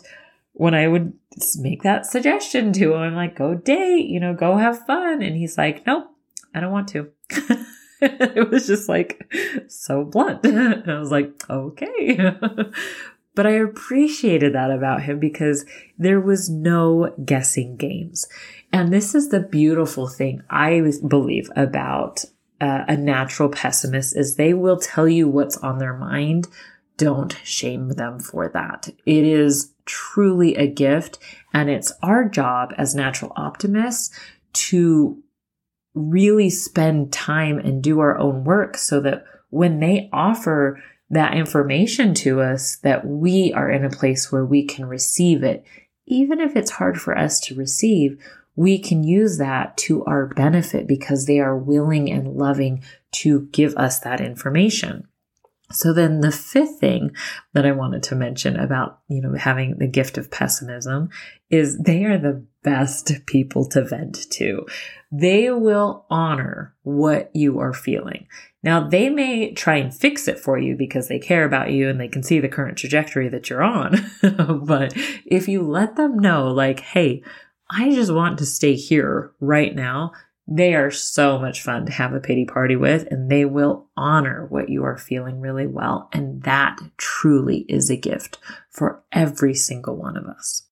when 0.58 0.74
I 0.74 0.88
would 0.88 1.14
make 1.60 1.84
that 1.84 2.08
suggestion 2.08 2.74
to 2.74 2.94
him, 2.94 3.00
I'm 3.00 3.16
like, 3.16 3.36
go 3.36 3.54
date, 3.54 4.08
you 4.08 4.20
know, 4.20 4.34
go 4.34 4.58
have 4.58 4.86
fun. 4.88 5.22
And 5.22 5.38
he's 5.38 5.56
like, 5.56 5.86
nope, 5.86 6.08
I 6.54 6.60
don't 6.60 6.72
want 6.72 6.88
to. 6.90 7.12
it 8.02 8.50
was 8.50 8.66
just 8.66 8.90
like 8.90 9.32
so 9.68 10.04
blunt. 10.04 10.44
and 10.46 10.92
I 10.92 11.00
was 11.00 11.12
like, 11.12 11.32
okay. 11.48 12.18
but 13.36 13.46
I 13.46 13.52
appreciated 13.52 14.56
that 14.56 14.72
about 14.72 15.04
him 15.04 15.20
because 15.20 15.64
there 16.00 16.20
was 16.20 16.50
no 16.50 17.14
guessing 17.24 17.78
games. 17.78 18.28
And 18.74 18.92
this 18.92 19.14
is 19.14 19.30
the 19.30 19.42
beautiful 19.42 20.08
thing 20.08 20.42
I 20.50 20.92
believe 21.08 21.52
about 21.56 22.26
uh, 22.60 22.84
a 22.88 22.98
natural 22.98 23.50
pessimist 23.50 24.18
is 24.18 24.36
they 24.36 24.56
will 24.56 24.80
tell 24.80 25.08
you 25.08 25.28
what's 25.28 25.58
on 25.58 25.78
their 25.78 25.94
mind. 25.94 26.48
Don't 26.98 27.38
shame 27.44 27.90
them 27.90 28.20
for 28.20 28.50
that. 28.50 28.90
It 29.06 29.24
is 29.24 29.72
truly 29.88 30.56
a 30.56 30.68
gift. 30.68 31.18
And 31.54 31.70
it's 31.70 31.92
our 32.04 32.30
job 32.30 32.74
as 32.78 32.94
natural 32.94 33.34
optimists 33.36 34.18
to 34.54 35.24
really 35.96 36.50
spend 36.50 37.12
time 37.12 37.58
and 37.58 37.82
do 37.82 38.00
our 38.00 38.18
own 38.18 38.44
work 38.44 38.78
so 38.78 39.00
that 39.02 39.26
when 39.50 39.80
they 39.80 40.10
offer 40.14 40.82
that 41.10 41.36
information 41.36 42.14
to 42.14 42.42
us 42.42 42.76
that 42.78 43.06
we 43.06 43.54
are 43.54 43.72
in 43.72 43.86
a 43.86 43.90
place 43.90 44.32
where 44.32 44.46
we 44.46 44.66
can 44.66 44.86
receive 44.86 45.42
it 45.44 45.64
even 46.06 46.40
if 46.40 46.56
it's 46.56 46.72
hard 46.72 47.00
for 47.00 47.18
us 47.18 47.40
to 47.40 47.56
receive 47.56 48.22
we 48.56 48.80
can 48.80 49.04
use 49.04 49.38
that 49.38 49.78
to 49.78 50.04
our 50.06 50.26
benefit 50.28 50.88
because 50.88 51.26
they 51.26 51.40
are 51.40 51.58
willing 51.58 52.12
and 52.12 52.36
loving 52.36 52.84
to 53.12 53.48
give 53.52 53.74
us 53.76 54.00
that 54.00 54.20
information 54.20 55.08
so 55.72 55.92
then 55.92 56.22
the 56.22 56.32
fifth 56.32 56.80
thing 56.80 57.12
that 57.54 57.66
I 57.66 57.74
wanted 57.74 58.04
to 58.04 58.16
mention 58.16 58.58
about, 58.58 59.00
you 59.10 59.22
know, 59.22 59.34
having 59.34 59.78
the 59.78 59.88
gift 59.88 60.18
of 60.18 60.32
pessimism 60.32 61.10
is 61.50 61.78
they 61.78 62.06
are 62.06 62.18
the 62.18 62.46
best 62.64 63.12
people 63.26 63.66
to 63.70 63.84
vent 63.84 64.30
to. 64.32 64.66
They 65.12 65.52
will 65.52 66.06
honor 66.10 66.74
what 66.84 67.32
you 67.34 67.60
are 67.60 67.74
feeling. 67.74 68.28
Now 68.64 68.88
they 68.88 69.10
may 69.10 69.54
try 69.54 69.78
and 69.78 69.94
fix 69.94 70.28
it 70.28 70.40
for 70.40 70.58
you 70.58 70.76
because 70.76 71.10
they 71.10 71.20
care 71.20 71.44
about 71.44 71.72
you 71.72 71.90
and 71.90 72.00
they 72.00 72.08
can 72.08 72.24
see 72.24 72.40
the 72.40 72.50
current 72.50 72.78
trajectory 72.78 73.28
that 73.30 73.50
you're 73.50 73.64
on. 73.64 73.98
but 74.66 74.94
if 75.26 75.50
you 75.50 75.64
let 75.64 75.98
them 75.98 76.18
know 76.18 76.48
like, 76.48 76.80
Hey, 76.80 77.24
I 77.70 77.92
just 77.92 78.14
want 78.14 78.38
to 78.40 78.46
stay 78.46 78.76
here 78.76 79.34
right 79.42 79.76
now. 79.76 80.14
They 80.48 80.76
are 80.76 80.92
so 80.92 81.38
much 81.38 81.62
fun 81.62 81.86
to 81.86 81.92
have 81.92 82.14
a 82.14 82.22
pity 82.22 82.46
party 82.46 82.78
with, 82.78 83.08
and 83.12 83.30
they 83.30 83.44
will 83.44 83.88
honor 83.98 84.46
what 84.50 84.70
you 84.70 84.84
are 84.84 84.98
feeling 84.98 85.42
really 85.42 85.68
well. 85.68 86.10
And 86.14 86.44
that 86.44 86.80
truly 86.96 87.66
is 87.68 87.90
a 87.90 87.98
gift 87.98 88.38
for 88.70 89.04
every 89.12 89.54
single 89.54 89.98
one 89.98 90.16
of 90.16 90.26
us. 90.26 90.64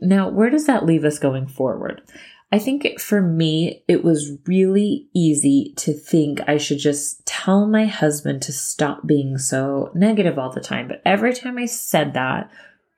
Now, 0.00 0.28
where 0.28 0.50
does 0.50 0.66
that 0.66 0.84
leave 0.84 1.04
us 1.04 1.20
going 1.20 1.46
forward? 1.46 2.02
I 2.50 2.58
think 2.58 3.00
for 3.00 3.22
me, 3.22 3.84
it 3.86 4.02
was 4.02 4.36
really 4.46 5.08
easy 5.14 5.72
to 5.76 5.94
think 5.94 6.40
I 6.46 6.58
should 6.58 6.78
just 6.78 7.24
tell 7.24 7.66
my 7.66 7.86
husband 7.86 8.42
to 8.42 8.52
stop 8.52 9.06
being 9.06 9.38
so 9.38 9.90
negative 9.94 10.38
all 10.38 10.50
the 10.50 10.60
time. 10.60 10.88
But 10.88 11.00
every 11.06 11.32
time 11.32 11.56
I 11.56 11.66
said 11.66 12.12
that, 12.12 12.50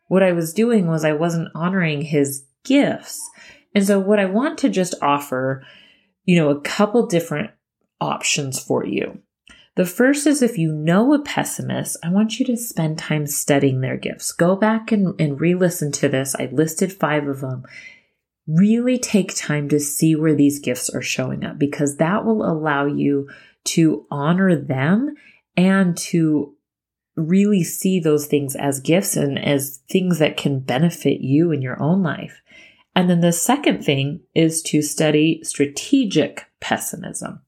what 0.09 0.23
I 0.23 0.33
was 0.33 0.55
doing 0.55 0.89
was 0.89 1.05
I 1.05 1.13
wasn't 1.13 1.51
honoring 1.55 2.03
his 2.03 2.45
gifts. 2.65 3.21
And 3.75 3.87
so, 3.87 4.01
what 4.01 4.19
I 4.19 4.25
want 4.25 4.59
to 4.59 4.69
just 4.69 4.95
offer 5.03 5.65
you 6.25 6.37
know, 6.37 6.51
a 6.51 6.61
couple 6.61 7.07
different 7.07 7.51
options 8.01 8.59
for 8.59 8.85
you. 8.85 9.21
The 9.77 9.85
first 9.85 10.27
is 10.27 10.41
if 10.41 10.57
you 10.57 10.73
know 10.73 11.13
a 11.15 11.23
pessimist, 11.23 11.97
I 12.05 12.11
want 12.11 12.39
you 12.39 12.47
to 12.47 12.57
spend 12.57 12.99
time 12.99 13.27
studying 13.27 13.81
their 13.81 13.97
gifts. 13.97 14.31
Go 14.31 14.55
back 14.55 14.93
and, 14.93 15.21
and 15.21 15.41
re 15.41 15.55
listen 15.55 15.91
to 15.93 16.09
this. 16.09 16.35
I 16.37 16.49
listed 16.53 16.93
five 16.93 17.27
of 17.27 17.41
them. 17.41 17.65
Really 18.47 18.99
take 18.99 19.35
time 19.35 19.69
to 19.71 19.81
see 19.81 20.15
where 20.15 20.35
these 20.35 20.61
gifts 20.61 20.91
are 20.91 21.03
showing 21.03 21.45
up 21.45 21.59
because 21.59 21.97
that 21.97 22.25
will 22.25 22.45
allow 22.45 22.87
you 22.87 23.29
to 23.65 24.07
honor 24.11 24.55
them 24.55 25.15
and 25.57 25.97
to 25.97 26.55
really 27.17 27.65
see 27.65 28.01
those 28.01 28.27
things 28.27 28.55
as 28.55 28.81
gifts 28.81 29.17
and 29.17 29.39
as 29.39 29.81
things 29.89 30.19
that 30.19 30.37
can 30.37 30.61
benefit 30.61 31.21
you 31.21 31.53
in 31.53 31.63
your 31.63 31.81
own 31.83 32.03
life. 32.03 32.43
And 32.94 33.11
then 33.11 33.20
the 33.20 33.33
second 33.33 33.85
thing 33.85 34.20
is 34.35 34.62
to 34.62 34.83
study 34.83 35.40
strategic 35.42 36.46
pessimism. 36.61 37.40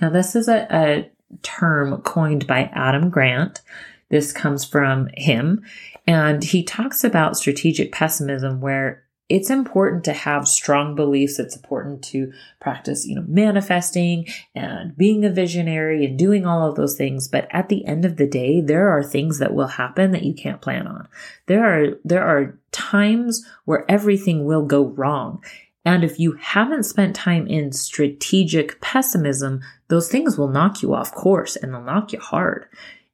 Now, 0.00 0.10
this 0.10 0.36
is 0.36 0.48
a, 0.48 0.66
a 0.70 1.10
term 1.42 2.00
coined 2.02 2.46
by 2.46 2.70
Adam 2.72 3.10
Grant. 3.10 3.62
This 4.08 4.32
comes 4.32 4.64
from 4.64 5.08
him. 5.14 5.64
And 6.06 6.44
he 6.44 6.62
talks 6.62 7.02
about 7.02 7.36
strategic 7.36 7.90
pessimism, 7.90 8.60
where 8.60 9.02
it's 9.28 9.50
important 9.50 10.04
to 10.04 10.12
have 10.12 10.46
strong 10.46 10.94
beliefs. 10.94 11.38
It's 11.38 11.56
important 11.56 12.02
to 12.04 12.32
practice, 12.60 13.06
you 13.06 13.16
know, 13.16 13.24
manifesting 13.26 14.26
and 14.54 14.96
being 14.96 15.24
a 15.24 15.30
visionary 15.30 16.04
and 16.04 16.18
doing 16.18 16.46
all 16.46 16.68
of 16.68 16.76
those 16.76 16.96
things. 16.96 17.26
But 17.26 17.48
at 17.50 17.68
the 17.68 17.84
end 17.86 18.04
of 18.04 18.16
the 18.16 18.26
day, 18.26 18.60
there 18.60 18.88
are 18.88 19.02
things 19.02 19.38
that 19.40 19.54
will 19.54 19.66
happen 19.66 20.12
that 20.12 20.22
you 20.22 20.32
can't 20.32 20.60
plan 20.60 20.86
on. 20.86 21.08
There 21.46 21.64
are, 21.64 21.98
there 22.04 22.24
are 22.24 22.56
times 22.70 23.44
where 23.64 23.84
everything 23.90 24.44
will 24.44 24.64
go 24.64 24.84
wrong. 24.84 25.42
And 25.84 26.02
if 26.02 26.18
you 26.18 26.32
haven't 26.40 26.84
spent 26.84 27.14
time 27.14 27.46
in 27.46 27.72
strategic 27.72 28.80
pessimism, 28.80 29.60
those 29.88 30.08
things 30.08 30.36
will 30.36 30.48
knock 30.48 30.82
you 30.82 30.94
off 30.94 31.12
course 31.12 31.56
and 31.56 31.72
they'll 31.72 31.82
knock 31.82 32.12
you 32.12 32.20
hard. 32.20 32.66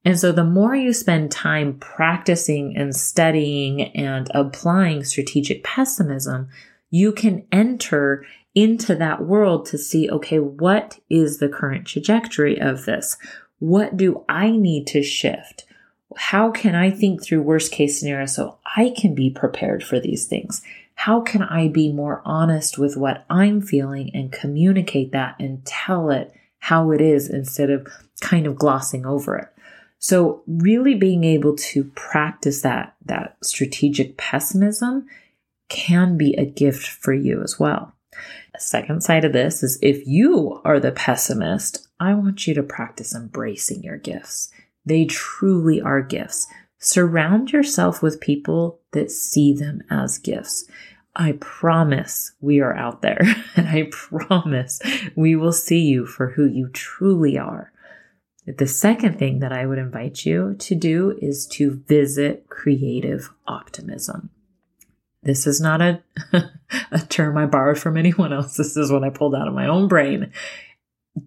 And 0.04 0.18
so 0.18 0.32
the 0.32 0.44
more 0.44 0.74
you 0.74 0.92
spend 0.92 1.30
time 1.30 1.78
practicing 1.78 2.76
and 2.76 2.94
studying 2.94 3.82
and 3.94 4.28
applying 4.34 5.04
strategic 5.04 5.62
pessimism, 5.62 6.48
you 6.90 7.12
can 7.12 7.46
enter 7.52 8.24
into 8.54 8.94
that 8.96 9.24
world 9.24 9.66
to 9.66 9.78
see, 9.78 10.10
okay, 10.10 10.38
what 10.38 10.98
is 11.08 11.38
the 11.38 11.48
current 11.48 11.86
trajectory 11.86 12.60
of 12.60 12.84
this? 12.84 13.16
What 13.58 13.96
do 13.96 14.24
I 14.28 14.50
need 14.50 14.86
to 14.88 15.02
shift? 15.02 15.64
How 16.16 16.50
can 16.50 16.74
I 16.74 16.90
think 16.90 17.22
through 17.22 17.42
worst 17.42 17.72
case 17.72 17.98
scenario 17.98 18.26
so 18.26 18.58
I 18.76 18.92
can 18.96 19.14
be 19.14 19.30
prepared 19.30 19.82
for 19.82 19.98
these 19.98 20.26
things? 20.26 20.62
How 20.94 21.20
can 21.20 21.42
I 21.42 21.68
be 21.68 21.92
more 21.92 22.20
honest 22.24 22.76
with 22.76 22.96
what 22.96 23.24
I'm 23.30 23.60
feeling 23.62 24.10
and 24.14 24.30
communicate 24.30 25.12
that 25.12 25.36
and 25.38 25.64
tell 25.64 26.10
it 26.10 26.32
how 26.58 26.90
it 26.90 27.00
is 27.00 27.30
instead 27.30 27.70
of 27.70 27.88
kind 28.20 28.46
of 28.46 28.56
glossing 28.56 29.06
over 29.06 29.38
it? 29.38 29.48
So 30.02 30.42
really 30.48 30.96
being 30.96 31.22
able 31.22 31.54
to 31.54 31.84
practice 31.94 32.62
that, 32.62 32.96
that 33.04 33.36
strategic 33.40 34.16
pessimism 34.16 35.06
can 35.68 36.16
be 36.18 36.34
a 36.34 36.44
gift 36.44 36.84
for 36.84 37.14
you 37.14 37.40
as 37.40 37.60
well. 37.60 37.94
The 38.52 38.60
second 38.60 39.02
side 39.02 39.24
of 39.24 39.32
this 39.32 39.62
is 39.62 39.78
if 39.80 40.04
you 40.04 40.60
are 40.64 40.80
the 40.80 40.90
pessimist, 40.90 41.86
I 42.00 42.14
want 42.14 42.48
you 42.48 42.54
to 42.54 42.64
practice 42.64 43.14
embracing 43.14 43.84
your 43.84 43.96
gifts. 43.96 44.50
They 44.84 45.04
truly 45.04 45.80
are 45.80 46.02
gifts. 46.02 46.48
Surround 46.80 47.52
yourself 47.52 48.02
with 48.02 48.20
people 48.20 48.80
that 48.90 49.12
see 49.12 49.54
them 49.54 49.84
as 49.88 50.18
gifts. 50.18 50.64
I 51.14 51.32
promise 51.38 52.32
we 52.40 52.58
are 52.58 52.74
out 52.74 53.02
there 53.02 53.20
and 53.56 53.68
I 53.68 53.88
promise 53.92 54.80
we 55.14 55.36
will 55.36 55.52
see 55.52 55.82
you 55.82 56.06
for 56.06 56.30
who 56.30 56.44
you 56.44 56.70
truly 56.70 57.38
are. 57.38 57.71
The 58.46 58.66
second 58.66 59.18
thing 59.18 59.38
that 59.38 59.52
I 59.52 59.66
would 59.66 59.78
invite 59.78 60.26
you 60.26 60.56
to 60.58 60.74
do 60.74 61.16
is 61.20 61.46
to 61.52 61.82
visit 61.86 62.48
creative 62.48 63.30
optimism. 63.46 64.30
This 65.22 65.46
is 65.46 65.60
not 65.60 65.80
a, 65.80 66.02
a 66.90 66.98
term 67.08 67.38
I 67.38 67.46
borrowed 67.46 67.78
from 67.78 67.96
anyone 67.96 68.32
else. 68.32 68.56
This 68.56 68.76
is 68.76 68.90
what 68.90 69.04
I 69.04 69.10
pulled 69.10 69.36
out 69.36 69.46
of 69.46 69.54
my 69.54 69.68
own 69.68 69.86
brain. 69.86 70.32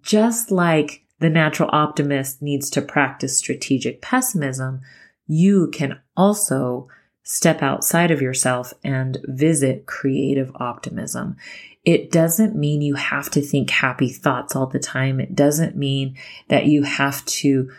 Just 0.02 0.50
like 0.50 1.04
the 1.20 1.30
natural 1.30 1.70
optimist 1.72 2.42
needs 2.42 2.68
to 2.70 2.82
practice 2.82 3.38
strategic 3.38 4.02
pessimism, 4.02 4.82
you 5.26 5.68
can 5.72 6.00
also 6.16 6.88
step 7.22 7.62
outside 7.62 8.10
of 8.10 8.20
yourself 8.20 8.74
and 8.84 9.18
visit 9.24 9.86
creative 9.86 10.52
optimism. 10.56 11.36
It 11.86 12.10
doesn't 12.10 12.56
mean 12.56 12.82
you 12.82 12.96
have 12.96 13.30
to 13.30 13.40
think 13.40 13.70
happy 13.70 14.08
thoughts 14.08 14.56
all 14.56 14.66
the 14.66 14.80
time. 14.80 15.20
It 15.20 15.36
doesn't 15.36 15.76
mean 15.76 16.18
that 16.48 16.66
you 16.66 16.82
have 16.82 17.24
to 17.26 17.70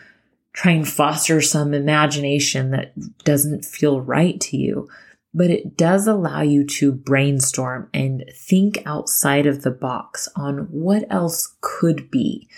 try 0.54 0.72
and 0.72 0.88
foster 0.88 1.41
some 1.41 1.74
imagination 1.74 2.72
that 2.72 2.93
doesn't 3.26 3.65
feel 3.65 4.00
right 4.00 4.39
to 4.41 4.56
you. 4.56 4.89
But 5.34 5.52
it 5.52 5.76
does 5.76 6.08
allow 6.08 6.41
you 6.41 6.65
to 6.65 6.93
brainstorm 6.93 7.89
and 7.93 8.24
think 8.34 8.82
outside 8.86 9.46
of 9.46 9.62
the 9.62 9.72
box 9.72 10.30
on 10.38 10.70
what 10.72 11.06
else 11.12 11.56
could 11.60 12.10
be. 12.10 12.50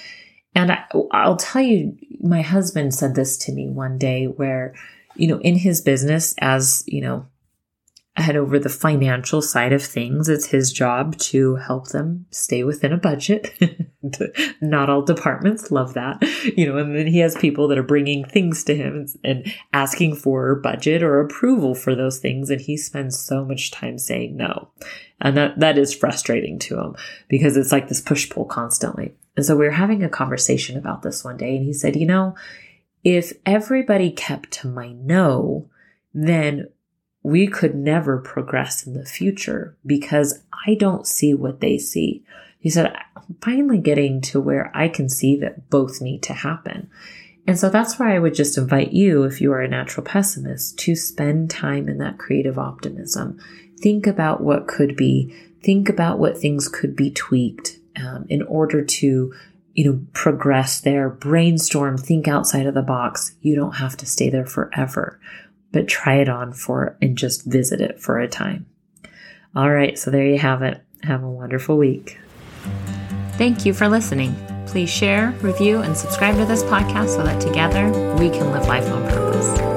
And 0.53 0.71
I, 0.71 0.85
will 0.93 1.35
tell 1.35 1.63
you, 1.63 1.97
my 2.21 2.41
husband 2.41 2.93
said 2.93 3.15
this 3.15 3.37
to 3.39 3.51
me 3.51 3.67
one 3.67 3.97
day 3.97 4.27
where, 4.27 4.75
you 5.15 5.27
know, 5.27 5.39
in 5.39 5.55
his 5.55 5.81
business, 5.81 6.35
as, 6.37 6.83
you 6.85 7.01
know, 7.01 7.25
head 8.21 8.35
over 8.35 8.59
the 8.59 8.69
financial 8.69 9.41
side 9.41 9.73
of 9.73 9.83
things. 9.83 10.29
It's 10.29 10.47
his 10.47 10.71
job 10.71 11.17
to 11.17 11.55
help 11.55 11.89
them 11.89 12.25
stay 12.31 12.63
within 12.63 12.93
a 12.93 12.97
budget. 12.97 13.53
Not 14.61 14.89
all 14.89 15.01
departments 15.01 15.71
love 15.71 15.93
that, 15.93 16.23
you 16.55 16.67
know, 16.67 16.77
and 16.77 16.95
then 16.95 17.07
he 17.07 17.19
has 17.19 17.35
people 17.37 17.67
that 17.67 17.77
are 17.77 17.83
bringing 17.83 18.25
things 18.25 18.63
to 18.65 18.75
him 18.75 19.07
and 19.23 19.51
asking 19.73 20.15
for 20.15 20.55
budget 20.55 21.03
or 21.03 21.19
approval 21.19 21.75
for 21.75 21.95
those 21.95 22.19
things. 22.19 22.49
And 22.49 22.61
he 22.61 22.77
spends 22.77 23.19
so 23.19 23.45
much 23.45 23.71
time 23.71 23.97
saying 23.97 24.37
no. 24.37 24.69
And 25.21 25.35
that, 25.37 25.59
that 25.59 25.77
is 25.77 25.93
frustrating 25.93 26.59
to 26.59 26.79
him 26.79 26.95
because 27.27 27.57
it's 27.57 27.71
like 27.71 27.87
this 27.87 28.01
push 28.01 28.29
pull 28.29 28.45
constantly. 28.45 29.13
And 29.35 29.45
so 29.45 29.55
we 29.55 29.65
were 29.65 29.71
having 29.71 30.03
a 30.03 30.09
conversation 30.09 30.77
about 30.77 31.01
this 31.01 31.23
one 31.23 31.37
day 31.37 31.55
and 31.55 31.65
he 31.65 31.73
said, 31.73 31.95
you 31.95 32.05
know, 32.05 32.35
if 33.03 33.33
everybody 33.45 34.11
kept 34.11 34.51
to 34.51 34.67
my 34.67 34.91
no, 34.91 35.69
then 36.13 36.67
we 37.23 37.47
could 37.47 37.75
never 37.75 38.17
progress 38.17 38.85
in 38.85 38.93
the 38.93 39.05
future 39.05 39.77
because 39.85 40.43
I 40.65 40.75
don't 40.75 41.07
see 41.07 41.33
what 41.33 41.59
they 41.59 41.77
see. 41.77 42.23
He 42.59 42.69
said, 42.69 42.95
I'm 43.15 43.35
finally 43.41 43.77
getting 43.77 44.21
to 44.21 44.39
where 44.39 44.71
I 44.73 44.87
can 44.87 45.09
see 45.09 45.37
that 45.37 45.69
both 45.69 46.01
need 46.01 46.23
to 46.23 46.33
happen. 46.33 46.89
And 47.47 47.57
so 47.57 47.69
that's 47.69 47.97
why 47.97 48.15
I 48.15 48.19
would 48.19 48.35
just 48.35 48.57
invite 48.57 48.91
you, 48.91 49.23
if 49.23 49.41
you 49.41 49.51
are 49.53 49.61
a 49.61 49.67
natural 49.67 50.05
pessimist, 50.05 50.77
to 50.79 50.95
spend 50.95 51.49
time 51.49 51.89
in 51.89 51.97
that 51.97 52.19
creative 52.19 52.59
optimism. 52.59 53.39
Think 53.79 54.05
about 54.05 54.41
what 54.41 54.67
could 54.67 54.95
be, 54.95 55.33
think 55.63 55.89
about 55.89 56.19
what 56.19 56.37
things 56.37 56.67
could 56.67 56.95
be 56.95 57.11
tweaked 57.11 57.79
um, 57.97 58.25
in 58.29 58.43
order 58.43 58.83
to 58.83 59.33
you 59.73 59.85
know, 59.85 60.01
progress 60.13 60.81
there, 60.81 61.09
brainstorm, 61.09 61.97
think 61.97 62.27
outside 62.27 62.65
of 62.65 62.73
the 62.73 62.81
box. 62.81 63.35
You 63.41 63.55
don't 63.55 63.75
have 63.75 63.95
to 63.97 64.05
stay 64.05 64.29
there 64.29 64.45
forever 64.45 65.19
but 65.71 65.87
try 65.87 66.15
it 66.15 66.29
on 66.29 66.53
for 66.53 66.97
and 67.01 67.17
just 67.17 67.45
visit 67.45 67.81
it 67.81 67.99
for 67.99 68.19
a 68.19 68.27
time. 68.27 68.65
All 69.55 69.69
right, 69.69 69.97
so 69.97 70.11
there 70.11 70.25
you 70.25 70.37
have 70.37 70.61
it. 70.61 70.81
Have 71.03 71.23
a 71.23 71.29
wonderful 71.29 71.77
week. 71.77 72.19
Thank 73.33 73.65
you 73.65 73.73
for 73.73 73.87
listening. 73.87 74.35
Please 74.67 74.89
share, 74.89 75.31
review, 75.41 75.79
and 75.79 75.95
subscribe 75.97 76.35
to 76.35 76.45
this 76.45 76.63
podcast 76.63 77.15
so 77.15 77.23
that 77.23 77.41
together 77.41 77.89
we 78.15 78.29
can 78.29 78.51
live 78.51 78.67
life 78.67 78.89
on 78.91 79.01
purpose. 79.09 79.68